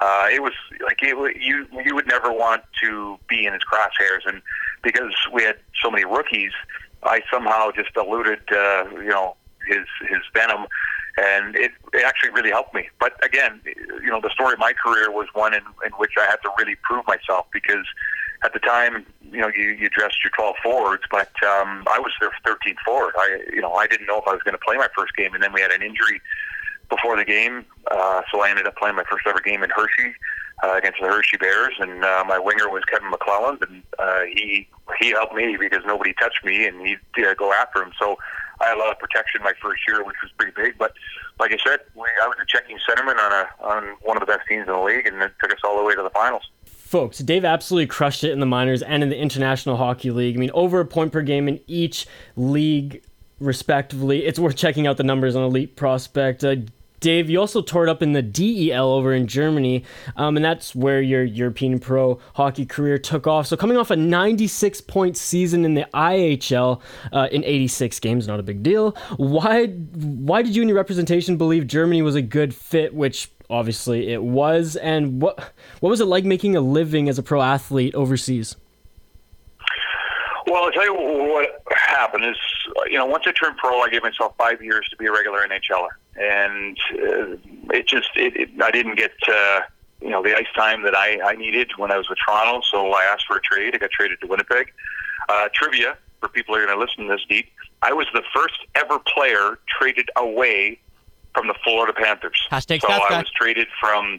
[0.00, 0.52] uh, it was
[0.84, 4.40] like it, you you would never want to be in his crosshairs, and
[4.82, 6.52] because we had so many rookies,
[7.02, 9.36] I somehow just diluted, uh, you know,
[9.66, 10.66] his his venom,
[11.16, 12.88] and it, it actually really helped me.
[13.00, 16.26] But again, you know, the story of my career was one in, in which I
[16.26, 17.86] had to really prove myself because
[18.44, 22.12] at the time, you know, you, you dressed your 12 forwards, but um, I was
[22.20, 23.14] their 13th forward.
[23.16, 25.34] I, you know, I didn't know if I was going to play my first game,
[25.34, 26.20] and then we had an injury
[26.88, 30.14] before the game, uh, so I ended up playing my first ever game in Hershey
[30.62, 34.68] uh, against the Hershey Bears, and uh, my winger was Kevin McClelland, and uh, he
[34.98, 37.92] he helped me because nobody touched me, and he'd uh, go after him.
[37.98, 38.16] So
[38.60, 40.78] I had a lot of protection my first year, which was pretty big.
[40.78, 40.94] But
[41.38, 44.26] like I said, we, I was a checking centerman on a on one of the
[44.26, 46.48] best teams in the league, and it took us all the way to the finals.
[46.88, 50.34] Folks, Dave absolutely crushed it in the minors and in the International Hockey League.
[50.34, 53.02] I mean, over a point per game in each league
[53.38, 54.24] respectively.
[54.24, 56.42] It's worth checking out the numbers on Elite Prospect.
[56.42, 56.56] Uh,
[57.00, 59.84] Dave, you also tore it up in the DEL over in Germany,
[60.16, 63.46] um, and that's where your European pro hockey career took off.
[63.46, 66.80] So, coming off a 96 point season in the IHL
[67.12, 68.92] uh, in 86 games, not a big deal.
[69.18, 74.12] Why, why did you and your representation believe Germany was a good fit, which obviously
[74.12, 74.76] it was?
[74.76, 78.56] And what, what was it like making a living as a pro athlete overseas?
[80.46, 82.36] Well, I'll tell you what happened is,
[82.86, 85.40] you know, once I turned pro, I gave myself five years to be a regular
[85.46, 89.60] NHLer, and uh, it just, it, it, I didn't get, uh,
[90.00, 92.62] you know, the ice time that I, I needed when I was with Toronto.
[92.70, 93.74] So I asked for a trade.
[93.74, 94.72] I got traded to Winnipeg.
[95.28, 97.50] Uh, trivia: for people who are going to listen to this deep,
[97.82, 100.80] I was the first ever player traded away
[101.38, 102.46] from the Florida Panthers.
[102.50, 104.18] Hashtag so I was traded from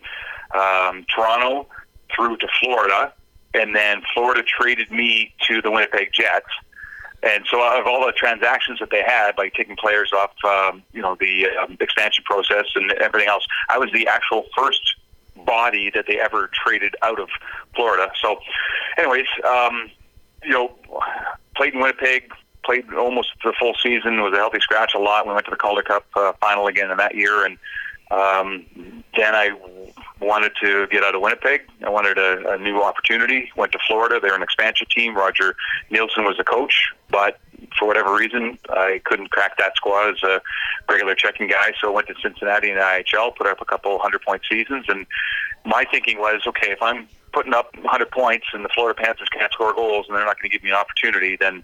[0.55, 1.67] um, Toronto
[2.15, 3.13] through to Florida,
[3.53, 6.47] and then Florida traded me to the Winnipeg Jets.
[7.22, 10.82] And so, out of all the transactions that they had, like taking players off, um,
[10.93, 14.95] you know, the um, expansion process and everything else, I was the actual first
[15.45, 17.28] body that they ever traded out of
[17.76, 18.09] Florida.
[18.22, 18.39] So,
[18.97, 19.91] anyways, um,
[20.43, 20.74] you know,
[21.57, 22.32] played in Winnipeg,
[22.70, 25.26] played almost the full season, was a healthy scratch a lot.
[25.26, 27.57] We went to the Calder Cup uh, final again in that year, and
[28.11, 29.49] um, then I
[30.20, 31.61] wanted to get out of Winnipeg.
[31.84, 33.51] I wanted a, a new opportunity.
[33.55, 34.20] Went to Florida.
[34.22, 35.15] They're an expansion team.
[35.15, 35.55] Roger
[35.89, 37.39] Neilson was the coach, but
[37.78, 40.39] for whatever reason, I couldn't crack that squad as a
[40.88, 41.74] regular checking guy.
[41.82, 44.86] So I went to Cincinnati in the IHL, put up a couple hundred point seasons,
[44.89, 45.07] and
[45.65, 49.51] my thinking was, okay, if I'm putting up 100 points and the Florida Panthers can't
[49.51, 51.63] score goals and they're not going to give me an opportunity, then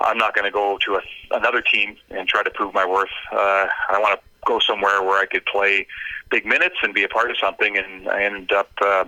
[0.00, 1.00] I'm not going to go to a,
[1.36, 3.10] another team and try to prove my worth.
[3.32, 5.86] Uh, I want to go somewhere where I could play
[6.30, 7.76] big minutes and be a part of something.
[7.76, 9.04] And I ended up uh,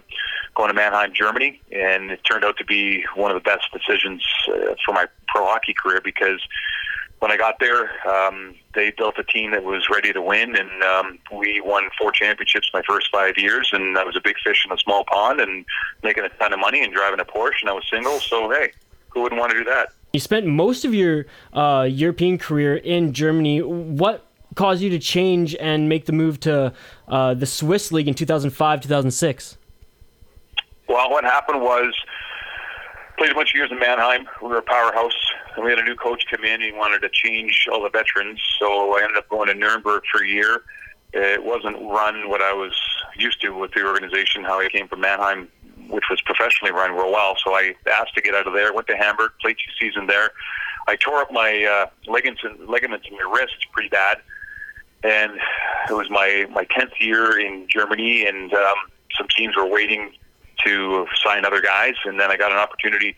[0.54, 4.24] going to Mannheim, Germany, and it turned out to be one of the best decisions
[4.48, 6.40] uh, for my pro hockey career because
[7.20, 10.82] when I got there, um, they built a team that was ready to win, and
[10.82, 13.70] um, we won four championships my first five years.
[13.72, 15.64] And I was a big fish in a small pond, and
[16.02, 18.18] making a ton of money and driving a Porsche, and I was single.
[18.18, 18.72] So hey,
[19.12, 19.90] who wouldn't want to do that?
[20.12, 23.62] You spent most of your uh, European career in Germany.
[23.62, 26.72] What caused you to change and make the move to
[27.08, 29.56] uh, the Swiss league in 2005, 2006?
[30.88, 31.94] Well, what happened was
[33.16, 34.28] played a bunch of years in Mannheim.
[34.42, 35.16] We were a powerhouse,
[35.56, 36.60] and we had a new coach come in.
[36.60, 40.22] He wanted to change all the veterans, so I ended up going to Nuremberg for
[40.22, 40.62] a year.
[41.14, 42.74] It wasn't run what I was
[43.16, 44.44] used to with the organization.
[44.44, 45.48] How I came from Mannheim,
[45.88, 47.36] which was professionally run real well.
[47.44, 48.72] So I asked to get out of there.
[48.72, 50.30] Went to Hamburg, played two seasons there.
[50.88, 54.18] I tore up my uh, ligaments ligaments in my wrist pretty bad,
[55.04, 55.32] and
[55.88, 58.74] it was my my tenth year in Germany, and um,
[59.16, 60.12] some teams were waiting
[60.64, 63.14] to sign other guys, and then I got an opportunity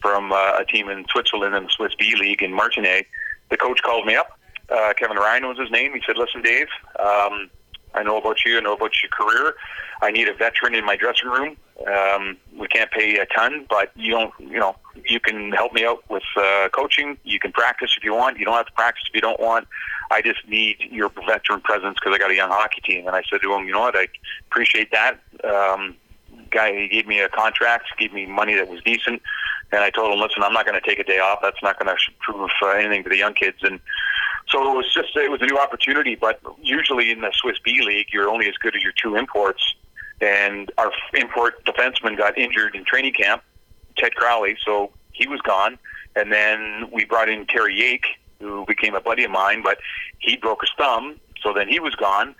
[0.00, 3.04] from uh, a team in Switzerland in the Swiss B League in Martigny.
[3.50, 4.38] The coach called me up.
[4.68, 5.92] Uh, Kevin Ryan was his name.
[5.94, 7.50] He said, "Listen, Dave, um,
[7.94, 8.58] I know about you.
[8.58, 9.54] I know about your career.
[10.02, 11.56] I need a veteran in my dressing room.
[11.86, 14.76] Um, we can't pay a ton, but you don't, you know,
[15.08, 17.18] you can help me out with uh, coaching.
[17.24, 18.38] You can practice if you want.
[18.38, 19.66] You don't have to practice if you don't want.
[20.10, 23.22] I just need your veteran presence because I got a young hockey team." And I
[23.28, 23.96] said to him, "You know what?
[23.96, 24.06] I
[24.48, 25.96] appreciate that." Um,
[26.50, 29.20] guy he gave me a contract, gave me money that was decent,
[29.72, 31.40] and I told him, "Listen, I'm not going to take a day off.
[31.42, 33.80] That's not going to prove uh, anything to the young kids." And
[34.48, 36.14] so it was just it was a new opportunity.
[36.14, 39.74] But usually in the Swiss B League, you're only as good as your two imports.
[40.24, 43.42] And our import defenseman got injured in training camp,
[43.98, 45.78] Ted Crowley, so he was gone.
[46.16, 48.06] And then we brought in Terry Yake,
[48.40, 49.78] who became a buddy of mine, but
[50.18, 52.34] he broke his thumb, so then he was gone.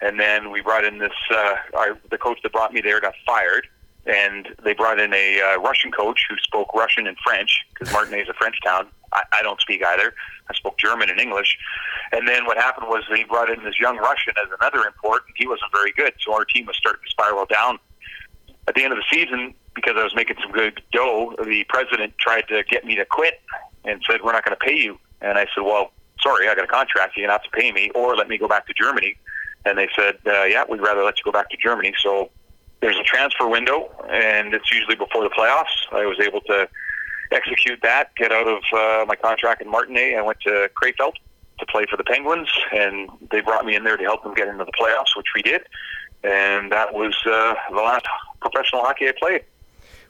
[0.00, 3.14] And then we brought in this uh, our, the coach that brought me there got
[3.24, 3.68] fired,
[4.06, 8.22] and they brought in a uh, Russian coach who spoke Russian and French because Martigny
[8.22, 8.88] is a French town.
[9.12, 10.12] I, I don't speak either.
[10.50, 11.58] I spoke German and English.
[12.12, 15.34] And then what happened was they brought in this young Russian as another import, and
[15.36, 16.14] he wasn't very good.
[16.20, 17.78] So our team was starting to spiral down.
[18.66, 22.16] At the end of the season, because I was making some good dough, the president
[22.18, 23.40] tried to get me to quit
[23.84, 26.64] and said, "We're not going to pay you." And I said, "Well, sorry, I got
[26.64, 27.16] a contract.
[27.16, 29.16] You're going to have to pay me, or let me go back to Germany."
[29.64, 32.30] And they said, uh, "Yeah, we'd rather let you go back to Germany." So
[32.80, 35.76] there's a transfer window, and it's usually before the playoffs.
[35.92, 36.68] I was able to
[37.32, 40.16] execute that, get out of uh, my contract in Martigny.
[40.16, 41.14] I went to Krefeld
[41.58, 44.48] to play for the Penguins, and they brought me in there to help them get
[44.48, 45.62] into the playoffs, which we did.
[46.24, 48.06] And that was uh, the last
[48.40, 49.42] professional hockey I played.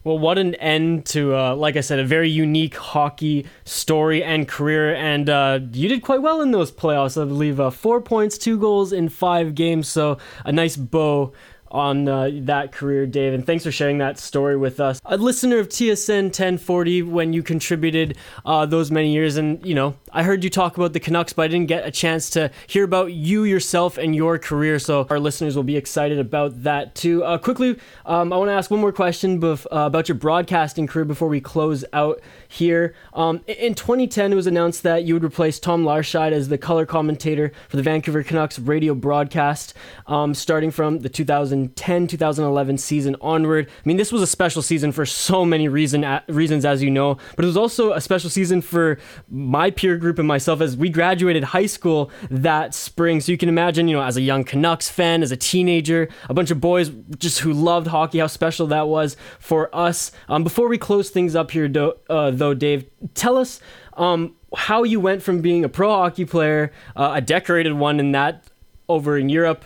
[0.04, 4.46] Well, what an end to, uh, like I said, a very unique hockey story and
[4.46, 4.94] career.
[4.94, 7.58] And uh, you did quite well in those playoffs, I believe.
[7.58, 9.88] Uh, four points, two goals in five games.
[9.88, 11.32] So a nice bow
[11.70, 13.34] on uh, that career, Dave.
[13.34, 15.00] And thanks for sharing that story with us.
[15.04, 19.36] A listener of TSN 1040 when you contributed uh, those many years.
[19.36, 21.90] And, you know, I heard you talk about the Canucks, but I didn't get a
[21.90, 24.78] chance to hear about you yourself and your career.
[24.78, 27.24] So our listeners will be excited about that too.
[27.24, 30.86] Uh, quickly, um, I want to ask one more question bef- uh, about your broadcasting
[30.86, 32.94] career before we close out here.
[33.12, 36.86] Um, in 2010, it was announced that you would replace Tom Larscheid as the color
[36.86, 39.74] commentator for the Vancouver Canucks radio broadcast,
[40.06, 43.68] um, starting from the 2000 2010 2011 season onward.
[43.68, 47.16] I mean, this was a special season for so many reason, reasons, as you know,
[47.36, 48.98] but it was also a special season for
[49.28, 53.20] my peer group and myself as we graduated high school that spring.
[53.20, 56.34] So you can imagine, you know, as a young Canucks fan, as a teenager, a
[56.34, 60.12] bunch of boys just who loved hockey, how special that was for us.
[60.28, 61.70] Um, before we close things up here,
[62.08, 63.60] uh, though, Dave, tell us
[63.94, 68.12] um, how you went from being a pro hockey player, uh, a decorated one in
[68.12, 68.44] that
[68.88, 69.64] over in Europe,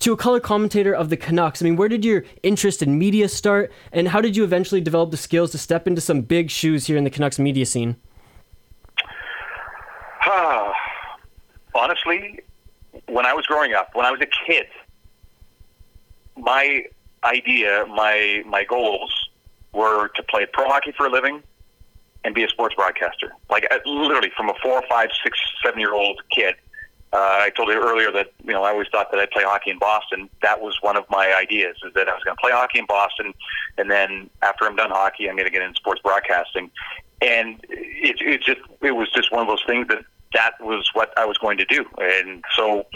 [0.00, 1.62] to a color commentator of the Canucks.
[1.62, 5.10] I mean, where did your interest in media start, and how did you eventually develop
[5.10, 7.96] the skills to step into some big shoes here in the Canucks media scene?
[11.74, 12.40] Honestly,
[13.06, 14.66] when I was growing up, when I was a kid,
[16.36, 16.84] my
[17.22, 19.12] idea, my my goals
[19.72, 21.42] were to play pro hockey for a living
[22.24, 23.32] and be a sports broadcaster.
[23.50, 26.63] Like literally, from a four, five, six, seven year old kid, uh,
[27.16, 29.78] I told you earlier that you know I always thought that I'd play hockey in
[29.78, 30.28] Boston.
[30.42, 32.86] That was one of my ideas is that I was going to play hockey in
[32.86, 33.32] Boston,
[33.78, 36.70] and then after I'm done hockey, I'm going to get into sports broadcasting.
[37.22, 40.04] And it, it just it was just one of those things that
[40.34, 41.84] that was what I was going to do.
[41.98, 42.86] And so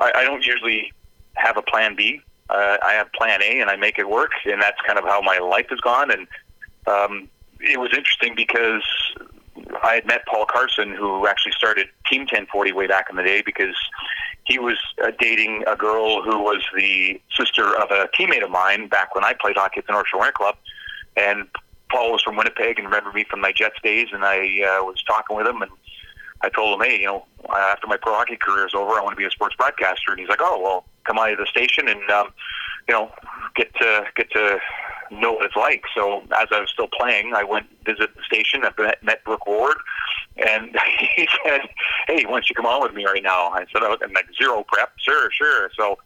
[0.00, 0.92] I, I don't usually
[1.34, 2.20] have a plan B.
[2.48, 4.30] Uh, I have plan A, and I make it work.
[4.46, 6.10] And that's kind of how my life has gone.
[6.10, 6.26] And
[6.86, 7.28] um,
[7.60, 8.84] it was interesting because
[9.82, 13.42] I had met Paul Carson, who actually started Team 1040 way back in the day,
[13.44, 13.76] because
[14.44, 18.88] he was uh, dating a girl who was the sister of a teammate of mine
[18.88, 20.56] back when I played hockey at the North Shore Winter Club.
[21.16, 21.46] And
[21.90, 25.02] Paul was from Winnipeg and remembered me from my Jets days, and I uh, was
[25.06, 25.70] talking with him, and
[26.42, 29.12] I told him, hey, you know, after my pro hockey career is over, I want
[29.12, 30.10] to be a sports broadcaster.
[30.10, 32.28] And he's like, oh, well, come on to the station and, um,
[32.86, 33.10] you know,
[33.56, 34.58] get to get to
[35.10, 35.84] know what it's like.
[35.94, 38.62] So as I was still playing, I went visit the station.
[38.64, 39.76] I met, met Brooke Ward,
[40.36, 40.76] and
[41.16, 41.62] he said,
[42.06, 44.64] "Hey, why don't you come on with me right now?" I said, "I'm like zero
[44.66, 45.98] prep, sure, sure." So,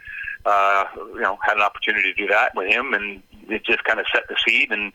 [0.44, 4.00] uh, you know, had an opportunity to do that with him, and it just kind
[4.00, 4.70] of set the seed.
[4.70, 4.92] And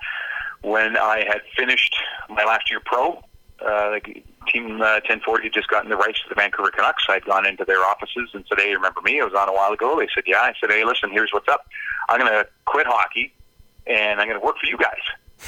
[0.61, 1.95] when I had finished
[2.29, 3.23] my last year pro,
[3.65, 7.05] uh, like Team uh, 1040 had just gotten the rights to the Vancouver Canucks.
[7.07, 9.21] I'd gone into their offices and said, "Hey, remember me?
[9.21, 11.47] I was on a while ago." They said, "Yeah." I said, "Hey, listen, here's what's
[11.47, 11.65] up.
[12.09, 13.33] I'm going to quit hockey
[13.87, 15.01] and I'm going to work for you guys.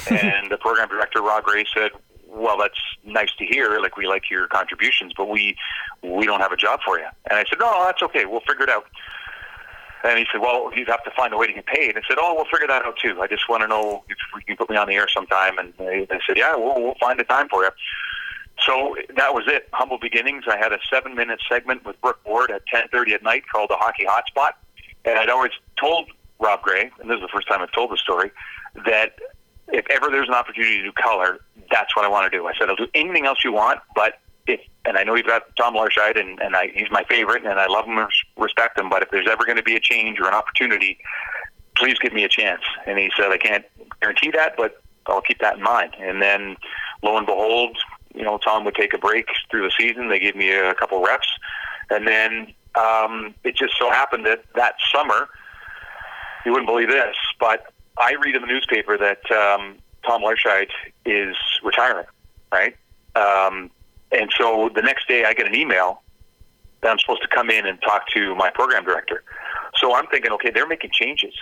[0.10, 1.90] and the program director, Rod Gray, said,
[2.28, 3.80] well, that's nice to hear.
[3.80, 5.56] Like, we like your contributions, but we,
[6.02, 7.06] we don't have a job for you.
[7.30, 8.26] And I said, no, no, that's okay.
[8.26, 8.86] We'll figure it out.
[10.04, 11.96] And he said, well, you'd have to find a way to get paid.
[11.96, 13.20] I said, oh, we'll figure that out too.
[13.20, 15.58] I just want to know if you can put me on the air sometime.
[15.58, 17.70] And they, they said, yeah, we'll, we'll find a time for you.
[18.64, 19.68] So that was it.
[19.72, 20.44] Humble beginnings.
[20.48, 24.04] I had a seven-minute segment with Brooke Ward at 10:30 at night called the Hockey
[24.04, 24.52] Hotspot,
[25.04, 26.10] and I'd always told
[26.40, 28.30] Rob Gray, and this is the first time I've told the story,
[28.84, 29.18] that
[29.68, 32.46] if ever there's an opportunity to do color, that's what I want to do.
[32.46, 35.54] I said, I'll do anything else you want, but if, and I know you've got
[35.56, 38.88] Tom Larscheid, and, and I, he's my favorite, and I love him and respect him,
[38.88, 40.98] but if there's ever going to be a change or an opportunity,
[41.76, 42.62] please give me a chance.
[42.86, 43.64] And he said, I can't
[44.00, 45.94] guarantee that, but I'll keep that in mind.
[45.98, 46.56] And then,
[47.02, 47.76] lo and behold,
[48.14, 50.08] you know, Tom would take a break through the season.
[50.08, 51.28] They gave me a couple reps.
[51.90, 55.28] And then um, it just so happened that that summer,
[56.46, 59.76] you wouldn't believe this, but I read in the newspaper that um,
[60.06, 60.68] Tom Larscheid
[61.04, 62.06] is retiring,
[62.52, 62.76] right?
[63.16, 63.70] Um,
[64.12, 66.02] and so the next day I get an email
[66.82, 69.24] that I'm supposed to come in and talk to my program director.
[69.76, 71.34] So I'm thinking, okay, they're making changes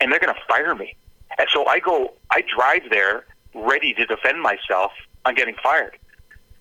[0.00, 0.94] and they're going to fire me.
[1.36, 3.24] And so I go, I drive there
[3.54, 4.92] ready to defend myself
[5.24, 5.98] on getting fired.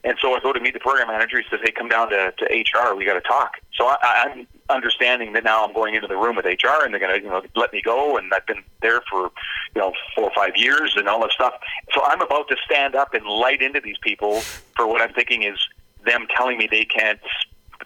[0.06, 1.38] And so I go to meet the program manager.
[1.38, 2.94] He says, "Hey, come down to, to HR.
[2.96, 6.36] We got to talk." So I, I'm understanding that now I'm going into the room
[6.36, 8.18] with HR, and they're going to you know let me go.
[8.18, 9.32] And I've been there for
[9.76, 11.54] you know four or five years and all that stuff.
[11.94, 14.42] So I'm about to stand up and light into these people
[14.76, 15.58] for what I'm thinking is
[16.06, 17.20] them telling me they can't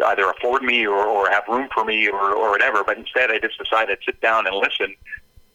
[0.08, 2.84] either afford me or, or have room for me or, or whatever.
[2.84, 4.96] But instead, I just decided to sit down and listen,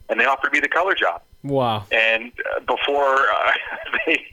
[0.09, 1.23] and they offered me the color job.
[1.43, 1.85] Wow!
[1.91, 3.53] And uh, before uh,
[4.07, 4.25] they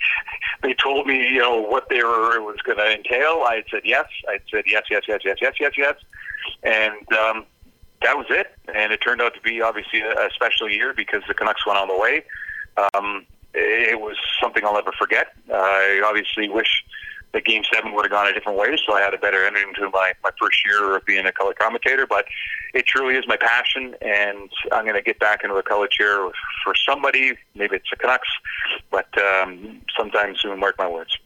[0.63, 3.81] they told me, you know, what they were it was going to entail, I said
[3.85, 4.05] yes.
[4.27, 5.95] I said yes, yes, yes, yes, yes, yes, yes,
[6.63, 7.45] and um,
[8.01, 8.53] that was it.
[8.73, 11.79] And it turned out to be obviously a, a special year because the Canucks went
[11.79, 12.23] all the way.
[12.93, 15.33] Um, it was something I'll never forget.
[15.51, 16.83] I obviously wish
[17.33, 19.73] that Game Seven would have gone a different way, so I had a better ending
[19.75, 22.07] to my my first year of being a color commentator.
[22.07, 22.25] But
[22.73, 26.29] it truly is my passion, and I'm going to get back into the color chair
[26.63, 27.33] for somebody.
[27.55, 28.29] Maybe it's the Canucks,
[28.91, 30.59] but um, sometime soon.
[30.59, 31.17] Mark my words.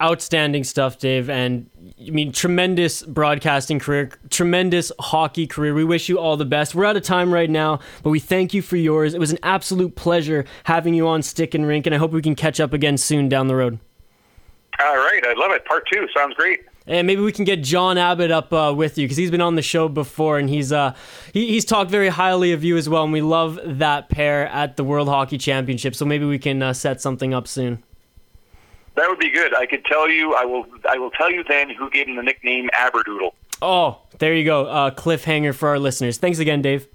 [0.00, 1.70] Outstanding stuff, Dave, and
[2.00, 5.74] I mean tremendous broadcasting career, tremendous hockey career.
[5.74, 6.74] We wish you all the best.
[6.74, 9.14] We're out of time right now, but we thank you for yours.
[9.14, 12.22] It was an absolute pleasure having you on Stick and Rink, and I hope we
[12.22, 13.78] can catch up again soon down the road.
[14.80, 15.64] All right, I love it.
[15.64, 16.64] Part two sounds great.
[16.86, 19.54] And maybe we can get John Abbott up uh, with you because he's been on
[19.54, 20.94] the show before and he's uh
[21.32, 23.04] he, he's talked very highly of you as well.
[23.04, 25.94] And we love that pair at the World Hockey Championship.
[25.94, 27.82] So maybe we can uh, set something up soon.
[28.96, 29.54] That would be good.
[29.54, 30.34] I could tell you.
[30.34, 30.66] I will.
[30.88, 33.32] I will tell you then who gave him the nickname Aberdoodle.
[33.62, 34.66] Oh, there you go.
[34.66, 36.18] Uh, cliffhanger for our listeners.
[36.18, 36.88] Thanks again, Dave.